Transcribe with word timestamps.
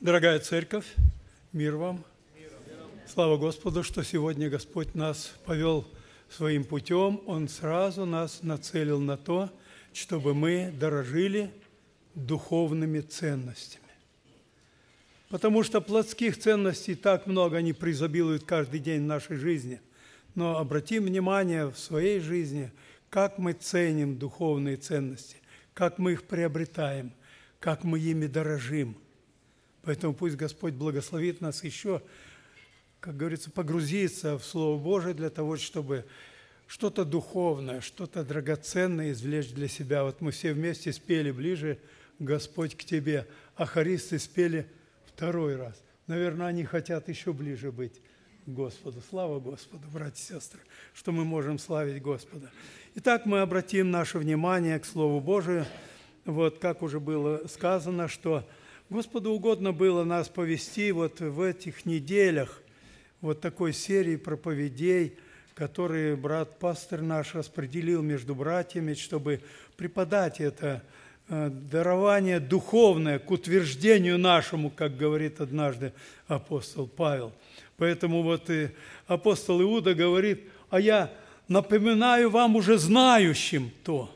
Дорогая 0.00 0.38
церковь, 0.38 0.86
мир 1.52 1.76
вам. 1.76 2.02
Слава 3.06 3.36
Господу, 3.36 3.82
что 3.82 4.02
сегодня 4.02 4.48
Господь 4.48 4.94
нас 4.94 5.34
повел 5.44 5.86
своим 6.30 6.64
путем. 6.64 7.20
Он 7.26 7.48
сразу 7.48 8.06
нас 8.06 8.42
нацелил 8.42 8.98
на 8.98 9.18
то, 9.18 9.50
чтобы 9.92 10.32
мы 10.32 10.72
дорожили 10.72 11.52
духовными 12.14 13.00
ценностями. 13.00 13.84
Потому 15.28 15.62
что 15.62 15.82
плотских 15.82 16.38
ценностей 16.38 16.94
так 16.94 17.26
много, 17.26 17.58
они 17.58 17.74
преизобилуют 17.74 18.44
каждый 18.44 18.80
день 18.80 19.02
нашей 19.02 19.36
жизни. 19.36 19.82
Но 20.34 20.56
обратим 20.56 21.04
внимание 21.04 21.66
в 21.66 21.78
своей 21.78 22.20
жизни, 22.20 22.72
как 23.10 23.36
мы 23.36 23.52
ценим 23.52 24.16
духовные 24.16 24.78
ценности, 24.78 25.36
как 25.74 25.98
мы 25.98 26.12
их 26.12 26.22
приобретаем, 26.22 27.12
как 27.58 27.84
мы 27.84 27.98
ими 27.98 28.28
дорожим– 28.28 28.96
Поэтому 29.82 30.14
пусть 30.14 30.36
Господь 30.36 30.74
благословит 30.74 31.40
нас 31.40 31.64
еще, 31.64 32.02
как 33.00 33.16
говорится, 33.16 33.50
погрузиться 33.50 34.38
в 34.38 34.44
Слово 34.44 34.80
Божие 34.80 35.14
для 35.14 35.30
того, 35.30 35.56
чтобы 35.56 36.04
что-то 36.66 37.04
духовное, 37.04 37.80
что-то 37.80 38.22
драгоценное 38.22 39.12
извлечь 39.12 39.52
для 39.52 39.68
себя. 39.68 40.04
Вот 40.04 40.20
мы 40.20 40.32
все 40.32 40.52
вместе 40.52 40.92
спели 40.92 41.30
«Ближе, 41.30 41.78
Господь, 42.18 42.76
к 42.76 42.84
Тебе», 42.84 43.26
а 43.56 43.64
хористы 43.64 44.18
спели 44.18 44.66
второй 45.06 45.56
раз. 45.56 45.82
Наверное, 46.06 46.48
они 46.48 46.64
хотят 46.64 47.08
еще 47.08 47.32
ближе 47.32 47.72
быть 47.72 48.00
Господу. 48.46 49.02
Слава 49.08 49.40
Господу, 49.40 49.82
братья 49.92 50.36
и 50.36 50.38
сестры, 50.38 50.60
что 50.92 51.10
мы 51.12 51.24
можем 51.24 51.58
славить 51.58 52.02
Господа. 52.02 52.50
Итак, 52.96 53.24
мы 53.24 53.40
обратим 53.40 53.90
наше 53.90 54.18
внимание 54.18 54.78
к 54.78 54.84
Слову 54.84 55.20
Божию. 55.20 55.64
Вот 56.26 56.58
как 56.58 56.82
уже 56.82 57.00
было 57.00 57.46
сказано, 57.46 58.06
что– 58.06 58.46
Господу 58.90 59.30
угодно 59.30 59.70
было 59.72 60.02
нас 60.02 60.28
повести 60.28 60.90
вот 60.90 61.20
в 61.20 61.42
этих 61.42 61.86
неделях, 61.86 62.60
вот 63.20 63.40
такой 63.40 63.72
серии 63.72 64.16
проповедей, 64.16 65.16
которые 65.54 66.16
брат-пастор 66.16 67.00
наш 67.00 67.36
распределил 67.36 68.02
между 68.02 68.34
братьями, 68.34 68.94
чтобы 68.94 69.42
преподать 69.76 70.40
это 70.40 70.82
э, 71.28 71.50
дарование 71.70 72.40
духовное 72.40 73.20
к 73.20 73.30
утверждению 73.30 74.18
нашему, 74.18 74.70
как 74.70 74.96
говорит 74.96 75.40
однажды 75.40 75.92
апостол 76.26 76.88
Павел. 76.88 77.32
Поэтому 77.76 78.24
вот 78.24 78.50
и 78.50 78.70
апостол 79.06 79.62
Иуда 79.62 79.94
говорит, 79.94 80.48
а 80.68 80.80
я 80.80 81.12
напоминаю 81.46 82.28
вам 82.28 82.56
уже 82.56 82.76
знающим 82.76 83.70
то. 83.84 84.12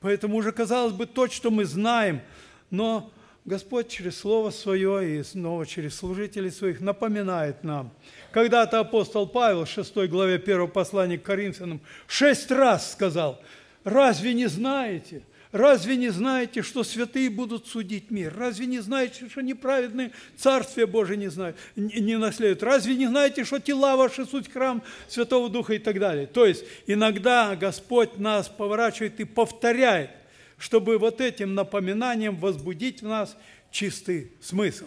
Поэтому 0.00 0.38
уже, 0.38 0.50
казалось 0.50 0.94
бы, 0.94 1.04
то, 1.04 1.28
что 1.28 1.50
мы 1.50 1.66
знаем, 1.66 2.22
но 2.70 3.10
Господь 3.44 3.88
через 3.88 4.16
Слово 4.16 4.50
Свое 4.50 5.18
и 5.18 5.22
снова 5.22 5.66
через 5.66 5.96
служителей 5.96 6.50
своих 6.50 6.80
напоминает 6.80 7.62
нам. 7.62 7.92
Когда-то 8.32 8.80
апостол 8.80 9.26
Павел 9.26 9.66
в 9.66 9.68
6 9.68 9.94
главе 10.08 10.36
1 10.36 10.68
послания 10.68 11.18
к 11.18 11.24
Коринфянам 11.24 11.82
шесть 12.06 12.50
раз 12.50 12.92
сказал, 12.92 13.42
«Разве 13.84 14.32
не 14.32 14.46
знаете, 14.46 15.24
разве 15.52 15.96
не 15.96 16.08
знаете, 16.08 16.62
что 16.62 16.82
святые 16.84 17.28
будут 17.28 17.66
судить 17.66 18.10
мир? 18.10 18.32
Разве 18.34 18.64
не 18.64 18.80
знаете, 18.80 19.28
что 19.28 19.42
неправедные 19.42 20.12
Царствие 20.38 20.86
Божие 20.86 21.18
не, 21.18 21.28
знают, 21.28 21.58
не 21.76 22.16
наследуют? 22.16 22.62
Разве 22.62 22.94
не 22.94 23.08
знаете, 23.08 23.44
что 23.44 23.58
тела 23.58 23.96
ваши 23.96 24.24
суть 24.24 24.50
храм 24.50 24.82
Святого 25.06 25.50
Духа 25.50 25.74
и 25.74 25.78
так 25.78 25.98
далее?» 25.98 26.26
То 26.26 26.46
есть 26.46 26.64
иногда 26.86 27.54
Господь 27.56 28.16
нас 28.16 28.48
поворачивает 28.48 29.20
и 29.20 29.24
повторяет– 29.24 30.08
чтобы 30.58 30.98
вот 30.98 31.20
этим 31.20 31.54
напоминанием 31.54 32.36
возбудить 32.36 33.02
в 33.02 33.06
нас 33.06 33.36
чистый 33.70 34.30
смысл. 34.40 34.86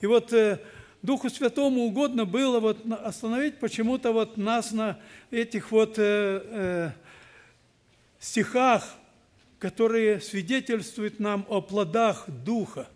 И 0.00 0.06
вот 0.06 0.32
э, 0.32 0.60
Духу 1.02 1.30
Святому 1.30 1.82
угодно 1.82 2.24
было 2.24 2.60
вот 2.60 2.78
остановить 2.90 3.58
почему-то 3.58 4.12
вот 4.12 4.36
нас 4.36 4.72
на 4.72 4.98
этих 5.30 5.70
вот 5.70 5.98
э, 5.98 6.42
э, 6.44 6.90
стихах, 8.20 8.94
которые 9.58 10.20
свидетельствуют 10.20 11.18
нам 11.18 11.46
о 11.48 11.62
плодах 11.62 12.24
Духа. 12.28 12.88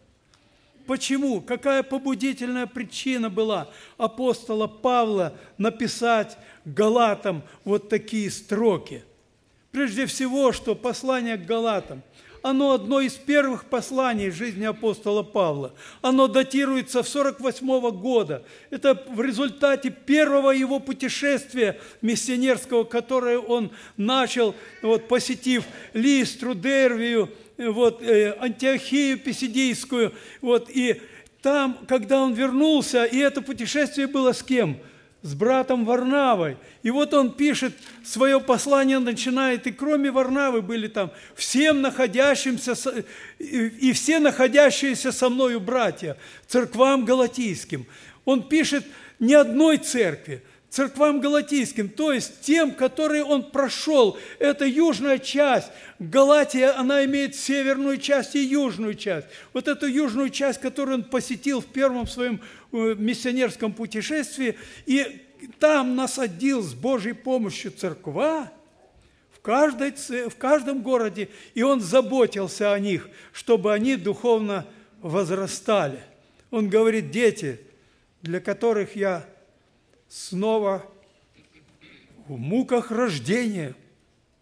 Почему? 0.86 1.40
Какая 1.40 1.82
побудительная 1.82 2.66
причина 2.66 3.30
была 3.30 3.70
апостола 3.96 4.66
Павла 4.66 5.36
написать 5.56 6.36
Галатам 6.64 7.42
вот 7.64 7.88
такие 7.88 8.30
строки– 8.30 9.04
Прежде 9.72 10.06
всего, 10.06 10.52
что 10.52 10.74
послание 10.74 11.36
к 11.36 11.46
Галатам, 11.46 12.02
оно 12.42 12.72
одно 12.72 13.00
из 13.00 13.12
первых 13.12 13.66
посланий 13.66 14.30
жизни 14.30 14.64
апостола 14.64 15.22
Павла. 15.22 15.74
Оно 16.00 16.26
датируется 16.26 17.02
в 17.02 17.08
48 17.08 17.90
года. 17.90 18.42
Это 18.70 19.04
в 19.10 19.20
результате 19.20 19.90
первого 19.90 20.50
его 20.50 20.80
путешествия 20.80 21.78
миссионерского, 22.00 22.84
которое 22.84 23.38
он 23.38 23.70
начал, 23.96 24.54
вот, 24.82 25.06
посетив 25.06 25.64
Листру, 25.92 26.54
Дервию, 26.54 27.30
вот, 27.58 28.02
э, 28.02 28.34
Антиохию 28.40 29.18
Писидийскую. 29.18 30.14
Вот, 30.40 30.70
и 30.70 31.02
там, 31.42 31.78
когда 31.86 32.22
он 32.22 32.32
вернулся, 32.32 33.04
и 33.04 33.18
это 33.18 33.42
путешествие 33.42 34.06
было 34.06 34.32
с 34.32 34.42
кем? 34.42 34.78
С 35.22 35.34
братом 35.34 35.84
Варнавой. 35.84 36.56
И 36.82 36.90
вот 36.90 37.12
он 37.12 37.32
пишет, 37.32 37.74
свое 38.04 38.40
послание 38.40 38.98
начинает, 38.98 39.66
и 39.66 39.72
кроме 39.72 40.10
Варнавы 40.10 40.62
были 40.62 40.88
там 40.88 41.10
всем 41.34 41.82
находящимся, 41.82 42.74
и 43.38 43.92
все 43.92 44.18
находящиеся 44.18 45.12
со 45.12 45.28
мною 45.28 45.60
братья, 45.60 46.16
церквам 46.46 47.04
галатийским. 47.04 47.86
Он 48.24 48.48
пишет 48.48 48.84
не 49.18 49.34
одной 49.34 49.76
церкви, 49.76 50.42
церквам 50.70 51.20
галатийским, 51.20 51.88
то 51.88 52.12
есть 52.12 52.40
тем, 52.40 52.72
которые 52.72 53.24
он 53.24 53.50
прошел. 53.50 54.16
Это 54.38 54.64
южная 54.64 55.18
часть. 55.18 55.68
Галатия, 55.98 56.78
она 56.78 57.04
имеет 57.04 57.34
северную 57.34 57.98
часть 57.98 58.34
и 58.36 58.42
южную 58.42 58.94
часть. 58.94 59.26
Вот 59.52 59.68
эту 59.68 59.86
южную 59.86 60.30
часть, 60.30 60.60
которую 60.60 60.98
он 60.98 61.04
посетил 61.04 61.60
в 61.60 61.66
первом 61.66 62.06
своем 62.06 62.40
миссионерском 62.72 63.72
путешествии, 63.72 64.56
и 64.86 65.26
там 65.58 65.96
насадил 65.96 66.62
с 66.62 66.74
Божьей 66.74 67.12
помощью 67.12 67.70
церква, 67.70 68.52
в, 69.32 69.40
каждой, 69.40 69.92
в 70.28 70.36
каждом 70.36 70.82
городе, 70.82 71.28
и 71.54 71.62
он 71.62 71.80
заботился 71.80 72.72
о 72.72 72.78
них, 72.78 73.08
чтобы 73.32 73.72
они 73.72 73.96
духовно 73.96 74.66
возрастали. 75.00 76.00
Он 76.50 76.68
говорит, 76.68 77.10
дети, 77.10 77.60
для 78.22 78.40
которых 78.40 78.96
я 78.96 79.24
снова 80.08 80.84
в 82.28 82.36
муках 82.36 82.90
рождения, 82.90 83.74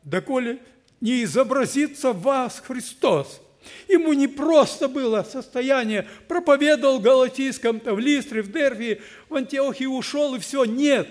доколе 0.03 0.59
не 1.01 1.23
изобразится 1.23 2.13
в 2.13 2.23
вас 2.23 2.61
Христос. 2.67 3.41
Ему 3.89 4.13
не 4.13 4.29
просто 4.29 4.89
было 4.89 5.23
состояние, 5.23 6.07
проповедовал 6.29 6.99
в 6.99 7.03
Галатийском, 7.03 7.81
в 7.85 7.99
Листре, 7.99 8.43
в 8.43 8.53
Дервии, 8.53 9.01
в 9.29 9.35
Антиохии 9.35 9.87
ушел 9.87 10.35
и 10.35 10.39
все. 10.39 10.65
Нет, 10.65 11.09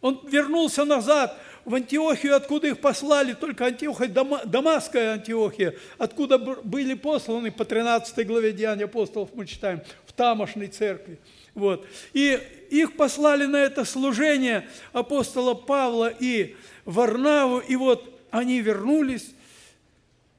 он 0.00 0.20
вернулся 0.30 0.84
назад 0.84 1.36
в 1.64 1.74
Антиохию, 1.74 2.36
откуда 2.36 2.68
их 2.68 2.80
послали, 2.80 3.34
только 3.34 3.66
Антиохия, 3.66 4.08
Дамасская 4.08 5.12
Антиохия, 5.12 5.74
откуда 5.98 6.38
были 6.38 6.94
посланы 6.94 7.50
по 7.50 7.64
13 7.64 8.26
главе 8.26 8.52
Деяния 8.52 8.84
апостолов, 8.84 9.30
мы 9.34 9.46
читаем, 9.46 9.82
в 10.06 10.12
тамошной 10.12 10.68
церкви. 10.68 11.18
Вот. 11.54 11.86
И 12.12 12.40
их 12.70 12.96
послали 12.96 13.46
на 13.46 13.56
это 13.56 13.84
служение 13.84 14.66
апостола 14.92 15.54
Павла 15.54 16.08
и 16.08 16.56
Варнаву, 16.84 17.58
и 17.58 17.76
вот 17.76 18.20
они 18.30 18.60
вернулись, 18.60 19.30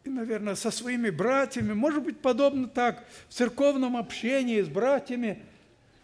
и, 0.03 0.09
наверное, 0.09 0.55
со 0.55 0.71
своими 0.71 1.09
братьями, 1.09 1.73
может 1.73 2.03
быть, 2.03 2.19
подобно 2.19 2.67
так, 2.67 3.05
в 3.29 3.33
церковном 3.33 3.95
общении 3.95 4.61
с 4.61 4.67
братьями, 4.67 5.39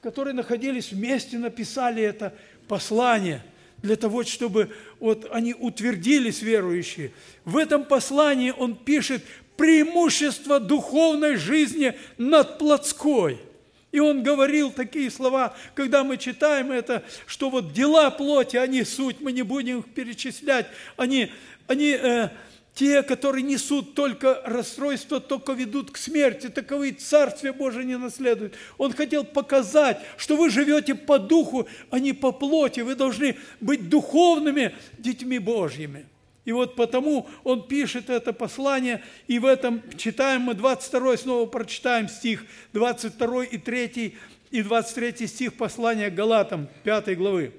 которые 0.01 0.33
находились 0.33 0.91
вместе, 0.91 1.37
написали 1.37 2.03
это 2.03 2.33
послание 2.67 3.43
для 3.81 3.95
того, 3.95 4.23
чтобы 4.23 4.71
вот 4.99 5.27
они 5.31 5.53
утвердились 5.53 6.41
верующие. 6.41 7.11
В 7.45 7.57
этом 7.57 7.85
послании 7.85 8.51
он 8.51 8.75
пишет 8.75 9.23
преимущество 9.55 10.59
духовной 10.59 11.35
жизни 11.35 11.93
над 12.17 12.59
плотской– 12.59 13.39
и 13.91 13.99
он 13.99 14.21
говорил 14.21 14.71
такие 14.71 15.09
слова, 15.09 15.55
когда 15.73 16.03
мы 16.03 16.17
читаем 16.17 16.71
это, 16.71 17.03
что 17.25 17.49
вот 17.49 17.73
дела 17.73 18.11
плоти, 18.11 18.57
они 18.57 18.83
суть, 18.83 19.21
мы 19.21 19.31
не 19.31 19.43
будем 19.43 19.79
их 19.79 19.85
перечислять, 19.85 20.67
они, 20.97 21.31
они 21.67 21.97
э, 21.99 22.29
те, 22.77 23.01
которые 23.01 23.41
несут 23.41 23.95
только 23.95 24.39
расстройство, 24.45 25.19
только 25.19 25.53
ведут 25.53 25.89
к 25.89 25.97
смерти, 25.97 26.47
таковые 26.47 26.93
Царствие 26.93 27.51
Божие 27.51 27.85
не 27.85 27.97
наследуют. 27.97 28.53
Он 28.77 28.93
хотел 28.93 29.23
показать, 29.23 29.99
что 30.15 30.35
вы 30.37 30.51
живете 30.51 30.93
по 30.93 31.17
духу, 31.17 31.67
а 31.89 31.97
не 31.97 32.13
по 32.13 32.31
плоти, 32.31 32.81
вы 32.81 32.93
должны 32.93 33.35
быть 33.59 33.89
духовными 33.89 34.75
детьми 34.99 35.39
Божьими. 35.39 36.05
И 36.45 36.51
вот 36.51 36.75
потому 36.75 37.27
он 37.43 37.67
пишет 37.67 38.11
это 38.11 38.31
послание, 38.31 39.03
и 39.25 39.39
в 39.39 39.47
этом 39.47 39.81
читаем 39.97 40.43
мы 40.43 40.53
22 40.53 41.17
снова 41.17 41.47
прочитаем 41.47 42.07
стих, 42.07 42.45
22 42.73 43.45
и 43.45 43.57
3 43.57 44.15
и 44.51 44.61
23 44.61 45.25
стих 45.25 45.55
послания 45.55 46.11
Галатам 46.11 46.69
5 46.83 47.17
главы. 47.17 47.53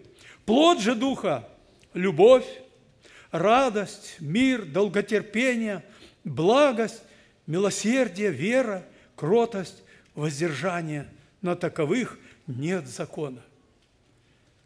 «Плод 0.47 0.81
же 0.81 0.94
Духа– 0.94 1.49
любовь, 1.93 2.47
радость, 3.30 4.16
мир, 4.20 4.64
долготерпение, 4.64 5.84
благость, 6.25 7.02
милосердие, 7.46 8.30
вера, 8.30 8.84
кротость, 9.16 9.82
воздержание. 10.14 11.08
На 11.40 11.54
таковых 11.56 12.19
нет 12.46 12.86
закона». 12.86 13.42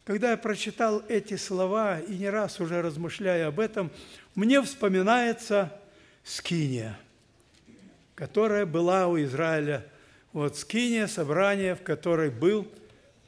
Когда 0.04 0.32
я 0.32 0.36
прочитал 0.36 1.00
эти 1.08 1.36
слова 1.36 2.00
и 2.00 2.16
не 2.16 2.28
раз 2.28 2.58
уже 2.58 2.82
размышляя 2.82 3.46
об 3.48 3.60
этом, 3.60 3.90
мне 4.34 4.60
вспоминается 4.60 5.72
Скиния, 6.24 6.98
которая 8.16 8.66
была 8.66 9.06
у 9.06 9.20
Израиля. 9.22 9.86
Вот 10.32 10.56
Скиния, 10.56 11.06
собрание, 11.06 11.76
в 11.76 11.82
которой 11.82 12.30
был 12.30 12.66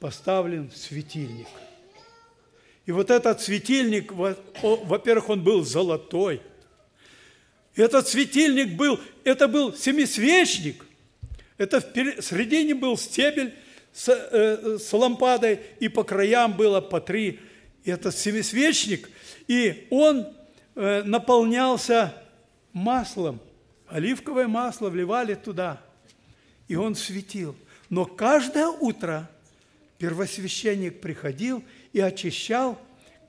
поставлен 0.01 0.69
светильник. 0.71 1.47
И 2.85 2.91
вот 2.91 3.09
этот 3.09 3.41
светильник, 3.41 4.11
во-первых, 4.13 5.29
он 5.29 5.43
был 5.43 5.63
золотой. 5.63 6.41
Этот 7.75 8.07
светильник 8.07 8.75
был, 8.75 8.99
это 9.23 9.47
был 9.47 9.73
семисвечник. 9.73 10.85
Это 11.57 11.81
в 11.81 12.21
середине 12.21 12.75
был 12.75 12.97
стебель, 12.97 13.53
с, 13.91 14.09
э, 14.09 14.77
с 14.77 14.91
лампадой, 14.91 15.61
и 15.79 15.87
по 15.87 16.03
краям 16.03 16.55
было 16.55 16.81
по 16.81 16.99
три. 16.99 17.39
Это 17.85 18.11
семисвечник, 18.11 19.09
и 19.47 19.87
он 19.89 20.27
э, 20.75 21.03
наполнялся 21.03 22.13
маслом. 22.73 23.39
Оливковое 23.87 24.47
масло 24.47 24.89
вливали 24.89 25.35
туда, 25.35 25.81
и 26.67 26.75
он 26.75 26.95
светил. 26.95 27.55
Но 27.89 28.05
каждое 28.05 28.67
утро 28.67 29.29
первосвященник 29.97 30.99
приходил 30.99 31.63
и 31.95 32.01
очищал 32.01 32.77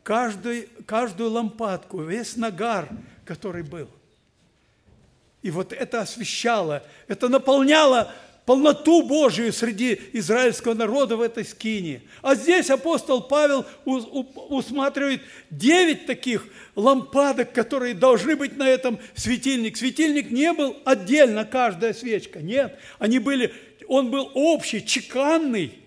каждую, 0.02 0.68
каждую 0.86 1.30
лампадку, 1.30 2.02
весь 2.02 2.34
нагар, 2.34 2.88
который 3.24 3.62
был. 3.62 3.88
И 5.42 5.52
вот 5.52 5.72
это 5.72 6.00
освещало, 6.00 6.82
это 7.06 7.28
наполняло 7.28 8.12
полноту 8.44 9.02
Божию 9.02 9.52
среди 9.52 10.00
израильского 10.14 10.74
народа 10.74 11.16
в 11.16 11.20
этой 11.20 11.44
скине. 11.44 12.02
А 12.22 12.34
здесь 12.34 12.68
апостол 12.68 13.22
Павел 13.22 13.64
усматривает 13.84 15.22
девять 15.48 16.06
таких 16.06 16.48
лампадок, 16.74 17.52
которые 17.52 17.94
должны 17.94 18.34
быть 18.34 18.56
на 18.56 18.68
этом 18.68 18.98
светильнике. 19.14 19.76
Светильник 19.76 20.32
не 20.32 20.52
был 20.52 20.76
отдельно 20.84 21.44
каждая 21.44 21.94
свечка, 21.94 22.40
нет. 22.40 22.76
Они 22.98 23.20
были, 23.20 23.54
он 23.86 24.10
был 24.10 24.28
общий, 24.34 24.84
чеканный. 24.84 25.85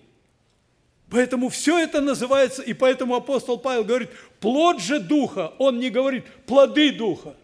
Поэтому 1.10 1.48
все 1.48 1.78
это 1.78 2.00
называется, 2.00 2.62
и 2.62 2.72
поэтому 2.72 3.16
апостол 3.16 3.58
Павел 3.58 3.84
говорит, 3.84 4.10
плод 4.38 4.80
же 4.80 5.00
Духа, 5.00 5.52
он 5.58 5.80
не 5.80 5.90
говорит 5.90 6.24
плоды 6.46 6.92
Духа. 6.92 7.34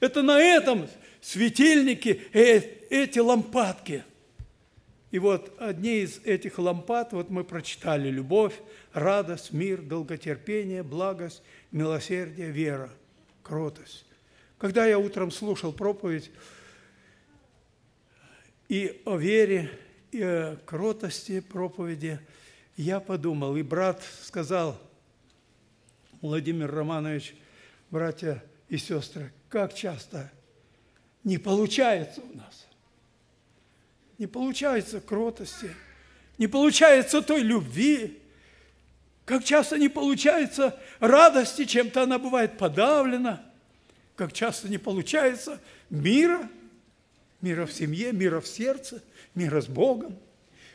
Это 0.00 0.22
на 0.22 0.38
этом 0.38 0.86
светильнике 1.20 2.20
э, 2.32 2.60
эти 2.88 3.18
лампадки– 3.18 4.04
и 5.16 5.18
вот 5.18 5.54
одни 5.58 6.00
из 6.00 6.20
этих 6.24 6.58
лампад, 6.58 7.12
вот 7.12 7.30
мы 7.30 7.42
прочитали 7.42 8.10
любовь, 8.10 8.54
радость, 8.92 9.50
мир, 9.50 9.80
долготерпение, 9.80 10.82
благость, 10.82 11.42
милосердие, 11.70 12.50
вера, 12.50 12.90
кротость. 13.42 14.04
Когда 14.58 14.84
я 14.84 14.98
утром 14.98 15.30
слушал 15.30 15.72
проповедь 15.72 16.30
и 18.68 19.00
о 19.06 19.16
вере, 19.16 19.70
и 20.10 20.22
о 20.22 20.56
кротости 20.66 21.40
проповеди, 21.40 22.18
я 22.76 23.00
подумал, 23.00 23.56
и 23.56 23.62
брат 23.62 24.02
сказал, 24.22 24.78
Владимир 26.20 26.70
Романович, 26.70 27.34
братья 27.90 28.42
и 28.68 28.76
сестры, 28.76 29.32
как 29.48 29.74
часто 29.74 30.30
не 31.24 31.38
получается 31.38 32.20
у 32.20 32.36
нас 32.36 32.66
не 34.18 34.26
получается 34.26 35.00
кротости, 35.00 35.70
не 36.38 36.46
получается 36.46 37.22
той 37.22 37.42
любви, 37.42 38.18
как 39.24 39.44
часто 39.44 39.78
не 39.78 39.88
получается 39.88 40.78
радости, 41.00 41.64
чем-то 41.64 42.02
она 42.02 42.18
бывает 42.18 42.58
подавлена, 42.58 43.44
как 44.14 44.32
часто 44.32 44.68
не 44.68 44.78
получается 44.78 45.60
мира, 45.90 46.48
мира 47.40 47.66
в 47.66 47.72
семье, 47.72 48.12
мира 48.12 48.40
в 48.40 48.46
сердце, 48.46 49.02
мира 49.34 49.60
с 49.60 49.66
Богом. 49.66 50.16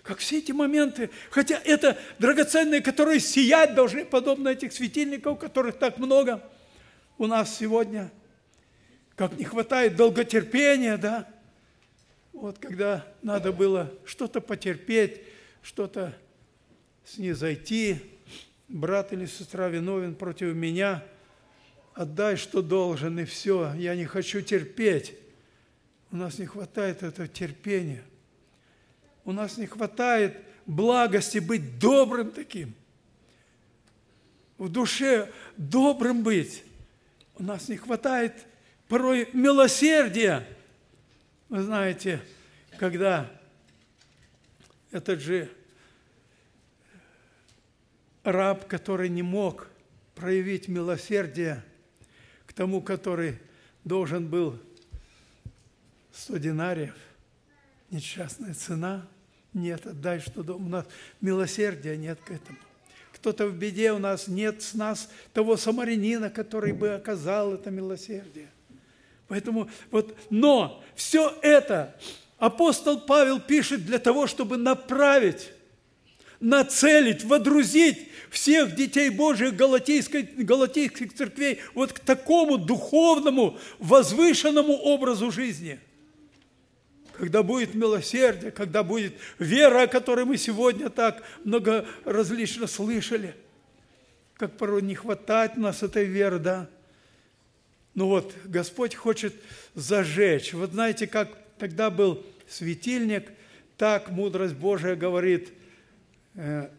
Как 0.03 0.17
все 0.17 0.39
эти 0.39 0.51
моменты, 0.51 1.11
хотя 1.29 1.61
это 1.63 1.97
драгоценные, 2.17 2.81
которые 2.81 3.19
сиять 3.19 3.75
должны, 3.75 4.03
подобно 4.03 4.49
этих 4.49 4.73
светильников, 4.73 5.37
которых 5.37 5.77
так 5.77 5.99
много 5.99 6.43
у 7.19 7.27
нас 7.27 7.55
сегодня, 7.55 8.11
как 9.15 9.37
не 9.37 9.45
хватает 9.45 9.95
долготерпения, 9.95 10.97
да, 10.97 11.27
вот 12.33 12.57
когда 12.57 13.05
надо 13.21 13.51
было 13.51 13.93
что-то 14.05 14.41
потерпеть, 14.41 15.21
что-то 15.61 16.17
снизойти, 17.05 18.01
брат 18.67 19.13
или 19.13 19.27
сестра 19.27 19.67
виновен 19.67 20.15
против 20.15 20.55
меня, 20.55 21.03
отдай, 21.93 22.37
что 22.37 22.63
должен, 22.63 23.19
и 23.19 23.25
все, 23.25 23.73
я 23.75 23.95
не 23.95 24.05
хочу 24.05 24.41
терпеть. 24.41 25.13
У 26.11 26.15
нас 26.15 26.39
не 26.39 26.45
хватает 26.45 27.03
этого 27.03 27.27
терпения. 27.27 28.03
У 29.25 29.31
нас 29.31 29.57
не 29.57 29.65
хватает 29.65 30.37
благости 30.65 31.39
быть 31.39 31.79
добрым 31.79 32.31
таким. 32.31 32.73
В 34.57 34.69
душе 34.69 35.31
добрым 35.57 36.23
быть. 36.23 36.63
У 37.35 37.43
нас 37.43 37.67
не 37.67 37.77
хватает 37.77 38.33
порой 38.87 39.29
милосердия– 39.33 40.47
вы 41.51 41.63
знаете, 41.63 42.21
когда 42.77 43.29
этот 44.89 45.19
же 45.19 45.51
раб, 48.23 48.65
который 48.67 49.09
не 49.09 49.21
мог 49.21 49.67
проявить 50.15 50.69
милосердие 50.69 51.61
к 52.45 52.53
тому, 52.53 52.81
который 52.81 53.37
должен 53.83 54.29
был 54.29 54.57
100 56.13 56.37
динариев, 56.37 56.95
несчастная 57.89 58.53
цена, 58.53 59.05
нет, 59.53 59.85
отдай, 59.85 60.19
что 60.19 60.41
у 60.41 60.59
нас 60.59 60.85
милосердия 61.19 61.97
нет 61.97 62.19
к 62.21 62.31
этому. 62.31 62.57
Кто-то 63.13 63.47
в 63.47 63.55
беде, 63.55 63.91
у 63.91 63.99
нас 63.99 64.27
нет 64.27 64.61
с 64.61 64.73
нас 64.73 65.09
того 65.33 65.57
самарянина, 65.57 66.29
который 66.29 66.73
бы 66.73 66.89
оказал 66.93 67.53
это 67.53 67.69
милосердие– 67.69 68.49
Поэтому 69.31 69.69
вот, 69.91 70.13
но 70.29 70.83
все 70.93 71.33
это 71.41 71.95
апостол 72.37 72.99
Павел 72.99 73.39
пишет 73.39 73.85
для 73.85 73.97
того, 73.97 74.27
чтобы 74.27 74.57
направить, 74.57 75.53
нацелить, 76.41 77.23
водрузить 77.23 78.09
всех 78.29 78.75
детей 78.75 79.09
Божьих 79.09 79.55
галатийской, 79.55 80.23
галатийских 80.23 81.13
церквей 81.13 81.61
вот 81.73 81.93
к 81.93 81.99
такому 81.99 82.57
духовному, 82.57 83.57
возвышенному 83.79 84.73
образу 84.73 85.31
жизни. 85.31 85.79
Когда 87.17 87.43
будет 87.43 87.75
милосердие, 87.75 88.51
когда 88.51 88.83
будет 88.83 89.13
вера, 89.37 89.83
о 89.83 89.87
которой 89.87 90.25
мы 90.25 90.37
сегодня 90.37 90.89
так 90.89 91.23
много 91.43 91.85
различно 92.05 92.67
слышали, 92.67 93.35
как 94.35 94.57
порой 94.57 94.81
не 94.81 94.95
хватает 94.95 95.57
нас 95.57 95.83
этой 95.83 96.05
веры, 96.05 96.39
да, 96.39 96.69
ну 97.93 98.07
вот, 98.07 98.33
Господь 98.45 98.95
хочет 98.95 99.35
зажечь. 99.75 100.53
Вот 100.53 100.71
знаете, 100.71 101.07
как 101.07 101.37
тогда 101.57 101.89
был 101.89 102.25
светильник, 102.47 103.31
так 103.77 104.09
мудрость 104.09 104.55
Божия 104.55 104.95
говорит, 104.95 105.49
э, 106.35 106.69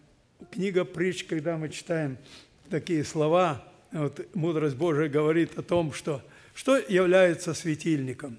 книга 0.51 0.85
притч, 0.85 1.25
когда 1.25 1.59
мы 1.59 1.69
читаем 1.69 2.17
такие 2.71 3.05
слова, 3.05 3.63
вот 3.93 4.35
мудрость 4.35 4.77
Божия 4.77 5.09
говорит 5.09 5.59
о 5.59 5.63
том, 5.63 5.93
что, 5.93 6.23
что 6.55 6.77
является 6.79 7.53
светильником. 7.53 8.39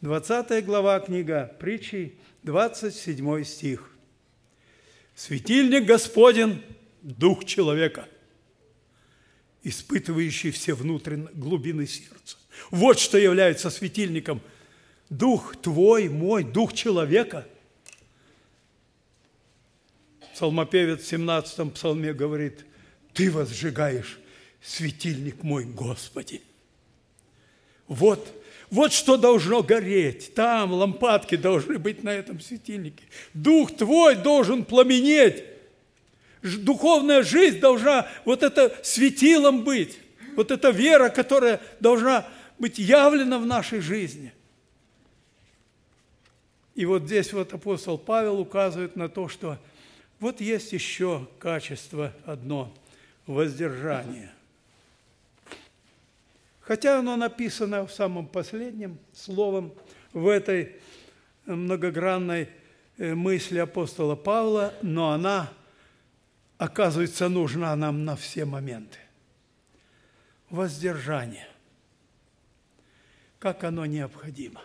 20 0.00 0.64
глава 0.64 1.00
книга 1.00 1.54
притчи, 1.58 2.18
27 2.44 3.44
стих. 3.44 3.90
«Светильник 5.14 5.86
Господен– 5.86 6.62
дух 7.02 7.44
человека» 7.44 8.08
испытывающий 9.62 10.50
все 10.50 10.74
внутренние 10.74 11.28
глубины 11.34 11.86
сердца. 11.86 12.36
Вот 12.70 12.98
что 12.98 13.18
является 13.18 13.70
светильником. 13.70 14.40
Дух 15.10 15.56
твой, 15.56 16.08
мой, 16.08 16.44
дух 16.44 16.72
человека. 16.72 17.46
Псалмопевец 20.34 21.00
в 21.00 21.06
17 21.06 21.74
псалме 21.74 22.12
говорит, 22.12 22.64
ты 23.12 23.30
возжигаешь 23.30 24.18
светильник 24.62 25.42
мой, 25.42 25.64
Господи. 25.64 26.42
Вот, 27.88 28.32
вот 28.70 28.92
что 28.92 29.16
должно 29.16 29.62
гореть. 29.62 30.34
Там 30.34 30.72
лампадки 30.72 31.36
должны 31.36 31.78
быть 31.78 32.04
на 32.04 32.10
этом 32.10 32.40
светильнике. 32.40 33.02
Дух 33.34 33.76
твой 33.76 34.14
должен 34.14 34.64
пламенеть. 34.64 35.44
Духовная 36.42 37.22
жизнь 37.22 37.58
должна 37.58 38.06
вот 38.24 38.42
это 38.42 38.78
светилом 38.82 39.64
быть. 39.64 39.98
Вот 40.36 40.50
эта 40.50 40.70
вера, 40.70 41.08
которая 41.08 41.60
должна 41.80 42.28
быть 42.58 42.78
явлена 42.78 43.38
в 43.38 43.46
нашей 43.46 43.80
жизни. 43.80 44.32
И 46.74 46.84
вот 46.84 47.04
здесь 47.04 47.32
вот 47.32 47.52
апостол 47.52 47.98
Павел 47.98 48.38
указывает 48.38 48.94
на 48.94 49.08
то, 49.08 49.28
что 49.28 49.58
вот 50.20 50.40
есть 50.40 50.72
еще 50.72 51.26
качество 51.40 52.12
одно– 52.24 52.72
воздержание. 53.26 54.30
Хотя 56.68 56.98
оно 56.98 57.16
написано 57.16 57.86
в 57.86 57.90
самом 57.90 58.26
последнем 58.26 58.98
словом 59.14 59.72
в 60.12 60.28
этой 60.28 60.76
многогранной 61.46 62.50
э, 62.98 63.14
мысли 63.14 63.56
апостола 63.56 64.16
Павла, 64.16 64.74
но 64.82 65.12
она, 65.12 65.50
оказывается, 66.58 67.30
нужна 67.30 67.74
нам 67.74 68.04
на 68.04 68.16
все 68.16 68.44
моменты. 68.44 68.98
Воздержание. 70.50 71.48
Как 73.38 73.64
оно 73.64 73.86
необходимо. 73.86 74.60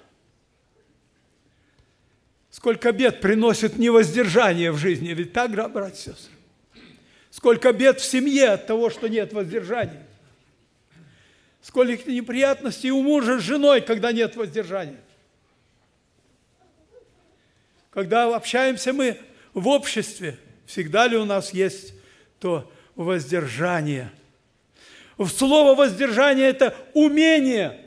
Сколько 2.50 2.92
бед 2.92 3.22
приносит 3.22 3.78
невоздержание 3.78 4.74
в 4.74 4.78
жизни. 4.78 5.14
Ведь 5.14 5.32
так, 5.32 5.52
братья 5.52 5.88
и 5.88 5.96
сестры? 5.96 6.34
Сколько 7.30 7.72
бед 7.72 8.02
в 8.02 8.04
семье 8.04 8.50
от 8.50 8.68
того, 8.68 8.90
что 8.90 9.08
нет 9.08 9.32
воздержания. 9.32 10.06
Сколько 11.64 12.12
неприятностей 12.12 12.92
у 12.92 13.02
мужа 13.02 13.40
с 13.40 13.42
женой, 13.42 13.80
когда 13.80 14.12
нет 14.12 14.36
воздержания. 14.36 15.00
Когда 17.90 18.36
общаемся 18.36 18.92
мы 18.92 19.18
в 19.54 19.70
обществе, 19.70 20.38
всегда 20.66 21.08
ли 21.08 21.16
у 21.16 21.24
нас 21.24 21.54
есть 21.54 21.94
то 22.40 22.70
воздержание? 22.96 24.12
Слово 25.26 25.74
воздержание– 25.74 26.48
это 26.50 26.76
умение 26.94 27.80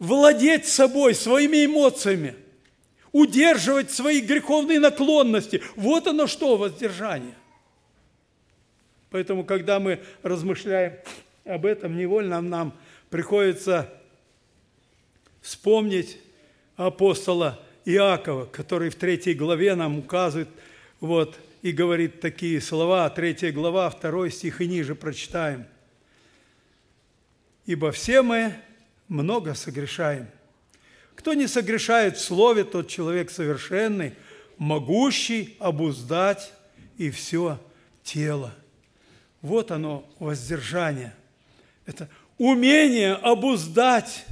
владеть 0.00 0.66
собой, 0.66 1.14
своими 1.14 1.64
эмоциями– 1.64 2.34
удерживать 3.12 3.92
свои 3.92 4.20
греховные 4.20 4.80
наклонности. 4.80 5.62
Вот 5.76 6.08
оно 6.08 6.26
что, 6.26 6.56
воздержание. 6.56 7.34
Поэтому, 9.10 9.44
когда 9.44 9.78
мы 9.78 10.00
размышляем 10.22 10.94
об 11.44 11.66
этом, 11.66 11.96
невольно 11.96 12.40
нам 12.40 12.74
приходится 13.08 13.92
вспомнить 15.40 16.18
апостола 16.76 17.58
Иакова, 17.84 18.46
который 18.46 18.90
в 18.90 18.96
третьей 18.96 19.34
главе 19.34 19.74
нам 19.74 19.98
указывает, 19.98 20.48
вот, 21.00 21.38
и 21.62 21.72
говорит 21.72 22.20
такие 22.20 22.60
слова, 22.60 23.08
третья 23.10 23.52
глава, 23.52 23.90
второй 23.90 24.30
стих 24.30 24.60
и 24.60 24.66
ниже 24.66 24.94
прочитаем. 24.94 25.66
«Ибо 27.66 27.92
все 27.92 28.22
мы 28.22 28.54
много 29.08 29.54
согрешаем– 29.54 30.28
кто 31.20 31.34
не 31.34 31.48
согрешает 31.48 32.16
в 32.16 32.24
слове, 32.24 32.64
тот 32.64 32.88
человек 32.88 33.30
совершенный, 33.30 34.14
могущий 34.56 35.54
обуздать 35.58 36.50
и 36.96 37.10
все 37.10 37.60
тело. 38.02 38.54
Вот 39.42 39.70
оно, 39.70 40.10
воздержание. 40.18 41.14
Это 41.86 42.08
умение 42.38 43.14
обуздать 43.14 44.24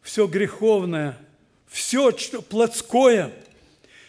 все 0.00 0.26
греховное, 0.26 1.18
все 1.66 2.16
что 2.16 2.42
плотское, 2.42 3.32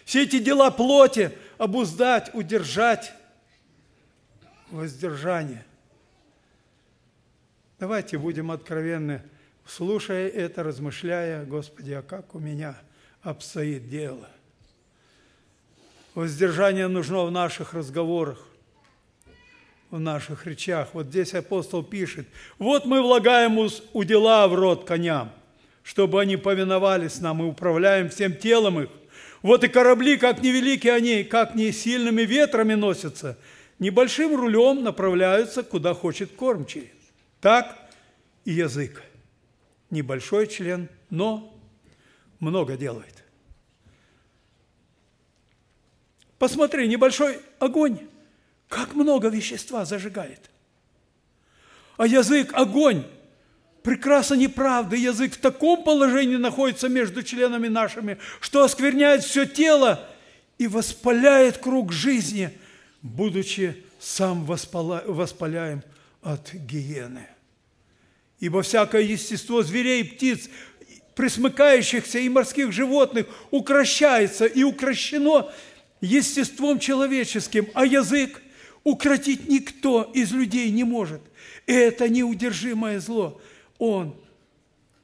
все 0.06 0.24
эти 0.24 0.40
дела 0.40 0.72
плоти 0.72 1.32
обуздать, 1.58 2.34
удержать 2.34 3.14
воздержание. 4.70 5.66
Давайте 7.80 8.18
будем 8.18 8.52
откровенны– 8.52 9.22
слушая 9.66 10.30
это, 10.30 10.64
размышляя, 10.64 11.46
Господи, 11.46 11.92
а 11.92 12.02
как 12.02 12.36
у 12.36 12.40
меня 12.40 12.76
обстоит 13.22 13.90
дело? 13.90 14.28
Воздержание 16.16 16.88
нужно 16.88 17.24
в 17.24 17.32
наших 17.32 17.74
разговорах, 17.74 18.46
в 19.94 20.00
наших 20.00 20.48
речах. 20.48 20.90
Вот 20.94 21.06
здесь 21.06 21.36
апостол 21.36 21.84
пишет, 21.84 22.28
вот 22.58 22.86
мы 22.86 23.04
влагаем 23.04 23.60
удила 23.94 24.48
в 24.48 24.56
рот 24.56 24.86
коням, 24.86 25.32
чтобы 25.84 26.20
они 26.20 26.36
повиновались 26.36 27.22
нам 27.22 27.44
и 27.44 27.46
управляем 27.46 28.10
всем 28.10 28.36
телом 28.36 28.82
их. 28.82 28.90
Вот 29.44 29.64
и 29.64 29.68
корабли, 29.68 30.18
как 30.18 30.42
невелики 30.42 30.88
они, 30.88 31.24
как 31.24 31.54
не 31.54 31.72
сильными 31.72 32.24
ветрами 32.24 32.74
носятся, 32.74 33.38
небольшим 33.78 34.36
рулем 34.36 34.84
направляются, 34.84 35.62
куда 35.62 35.94
хочет 35.94 36.32
кормчий. 36.32 36.90
Так 37.40 37.78
и 38.46 38.52
язык– 38.54 39.04
небольшой 39.92 40.48
член, 40.48 40.90
но 41.12 41.56
много 42.40 42.78
делает. 42.78 43.24
Посмотри, 46.40 46.88
небольшой 46.88 47.38
огонь, 47.60 48.00
как 48.74 48.96
много 48.96 49.28
вещества 49.28 49.86
зажигает. 49.86 50.50
А 51.98 52.08
язык– 52.08 52.50
огонь, 52.54 53.04
прекрасно 53.84 54.34
неправда. 54.34 54.96
Язык 54.96 55.34
в 55.34 55.38
таком 55.38 55.84
положении 55.84 56.38
находится 56.38 56.90
между 56.90 57.22
членами 57.22 57.68
нашими, 57.68 58.18
что 58.40 58.64
оскверняет 58.64 59.24
все 59.24 59.46
тело 59.46 60.10
и 60.58 60.66
воспаляет 60.66 61.60
круг 61.60 61.94
жизни, 61.94 62.50
будучи 63.04 63.84
сам 64.00 64.44
воспаляем 64.46 65.84
от 66.24 66.52
гиены 66.54 67.28
ибо 68.40 68.62
всякое 68.62 69.04
естество 69.04 69.64
зверей 69.64 70.02
и 70.02 70.04
птиц, 70.04 70.50
присмыкающихся 71.16 72.20
и 72.20 72.28
морских 72.28 72.74
животных 72.74 73.28
укращается 73.52 74.46
и 74.46 74.64
укращено 74.64 75.50
естеством 76.02 76.78
человеческим, 76.78 77.70
а 77.74 77.86
язык 77.86 78.43
укротить 78.84 79.48
никто 79.50 80.04
из 80.14 80.32
людей 80.32 80.72
не 80.72 80.84
может. 80.84 81.22
Это 81.66 82.10
неудержимое 82.10 83.00
зло. 83.00 83.42
Он 83.78 84.16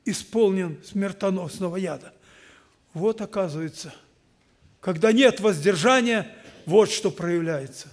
исполнен 0.05 0.79
смертоносного 0.83 1.77
яда. 1.77 2.13
Вот 2.93 3.21
оказывается, 3.21 3.93
когда 4.81 5.11
нет 5.11 5.39
воздержания, 5.39 6.33
вот 6.65 6.91
что 6.91 7.11
проявляется. 7.11 7.87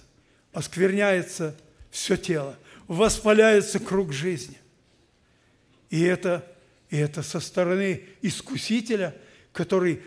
Оскверняется 0.53 1.55
все 1.91 2.17
тело, 2.17 2.57
воспаляется 2.87 3.79
круг 3.79 4.11
жизни. 4.11 4.57
И 5.89 6.01
это, 6.01 6.45
и 6.89 6.97
это 6.97 7.23
со 7.23 7.39
стороны 7.39 8.03
искусителя, 8.21 9.15
который 9.53 10.01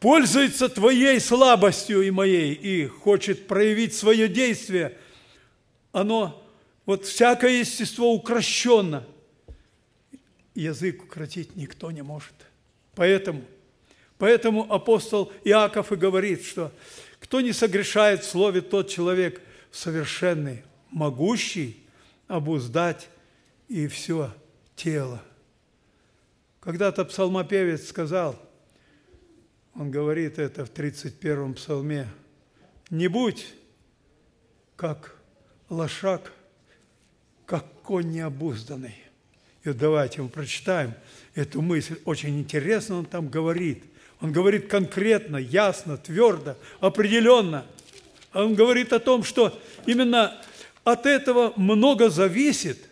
пользуется 0.00 0.70
твоей 0.70 1.20
слабостью 1.20 2.02
и 2.02 2.10
моей, 2.10 2.54
и 2.54 2.86
хочет 2.86 3.46
проявить 3.46 3.94
свое 3.94 4.28
действие. 4.28 4.96
Оно, 5.92 6.42
вот 6.86 7.04
всякое 7.04 7.60
естество 7.60 8.12
укращенно. 8.12 9.06
Язык 10.54 11.04
укротить 11.04 11.54
никто 11.54 11.90
не 11.90 12.02
может. 12.02 12.32
Поэтому, 12.94 13.44
поэтому 14.18 14.72
апостол 14.72 15.32
Иаков 15.44 15.92
и 15.92 15.96
говорит, 15.96 16.44
что 16.44 16.72
кто 17.20 17.40
не 17.40 17.52
согрешает 17.52 18.24
в 18.24 18.28
слове, 18.28 18.62
тот 18.62 18.88
человек 18.88 19.42
совершенный, 19.70 20.64
могущий 20.90 21.76
обуздать 22.26 23.08
и 23.68 23.86
все 23.86 24.32
тело. 24.74 25.22
Когда-то 26.60 27.04
псалмопевец 27.04 27.86
сказал, 27.86 28.36
он 29.80 29.90
говорит 29.90 30.38
это 30.38 30.66
в 30.66 30.72
31-м 30.74 31.54
псалме, 31.54 32.06
«Не 32.90 33.08
будь 33.08 33.46
как 34.76 35.16
лошак, 35.70 36.34
как 37.46 37.64
конь 37.82 38.10
необузданный». 38.10 38.94
И 39.64 39.68
вот 39.68 39.78
давайте 39.78 40.20
мы 40.20 40.28
прочитаем 40.28 40.92
эту 41.34 41.62
мысль. 41.62 41.98
Очень 42.04 42.38
интересно 42.38 42.98
он 42.98 43.06
там 43.06 43.30
говорит. 43.30 43.82
Он 44.20 44.32
говорит 44.32 44.68
конкретно, 44.68 45.38
ясно, 45.38 45.96
твердо, 45.96 46.58
определенно. 46.80 47.64
Он 48.34 48.54
говорит 48.54 48.92
о 48.92 48.98
том, 48.98 49.24
что 49.24 49.58
именно 49.86 50.38
от 50.84 51.06
этого 51.06 51.54
много 51.56 52.10
зависит, 52.10 52.86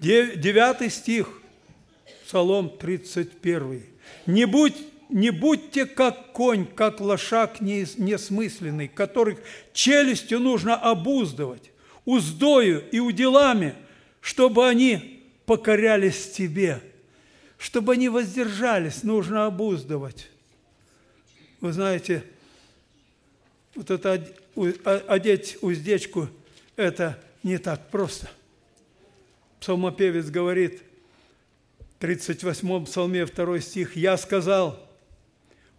Девятый 0.00 0.90
стих, 0.90 1.40
Псалом 2.26 2.70
31. 2.70 3.84
«Не, 4.26 4.46
будь, 4.46 4.74
не 5.08 5.30
будьте 5.30 5.86
как 5.86 6.32
конь, 6.32 6.66
как 6.66 6.98
лошак 7.00 7.60
несмысленный, 7.60 8.88
которых 8.88 9.38
челюстью 9.72 10.40
нужно 10.40 10.74
обуздывать, 10.74 11.70
уздою 12.04 12.82
и 12.90 12.98
уделами, 12.98 13.76
чтобы 14.20 14.68
они 14.68 15.22
покорялись 15.46 16.32
Тебе. 16.32 16.82
Чтобы 17.58 17.92
они 17.92 18.08
воздержались, 18.08 19.04
нужно 19.04 19.46
обуздывать. 19.46 20.28
Вы 21.60 21.72
знаете, 21.72 22.24
вот 23.76 23.92
это 23.92 24.26
одеть 25.06 25.58
уздечку, 25.60 26.28
это 26.74 27.22
не 27.44 27.58
так 27.58 27.88
просто. 27.88 28.28
Псалмопевец 29.60 30.26
говорит, 30.26 30.82
38 31.98 32.84
псалме 32.84 33.24
2 33.24 33.60
стих, 33.60 33.96
«Я 33.96 34.16
сказал, 34.16 34.78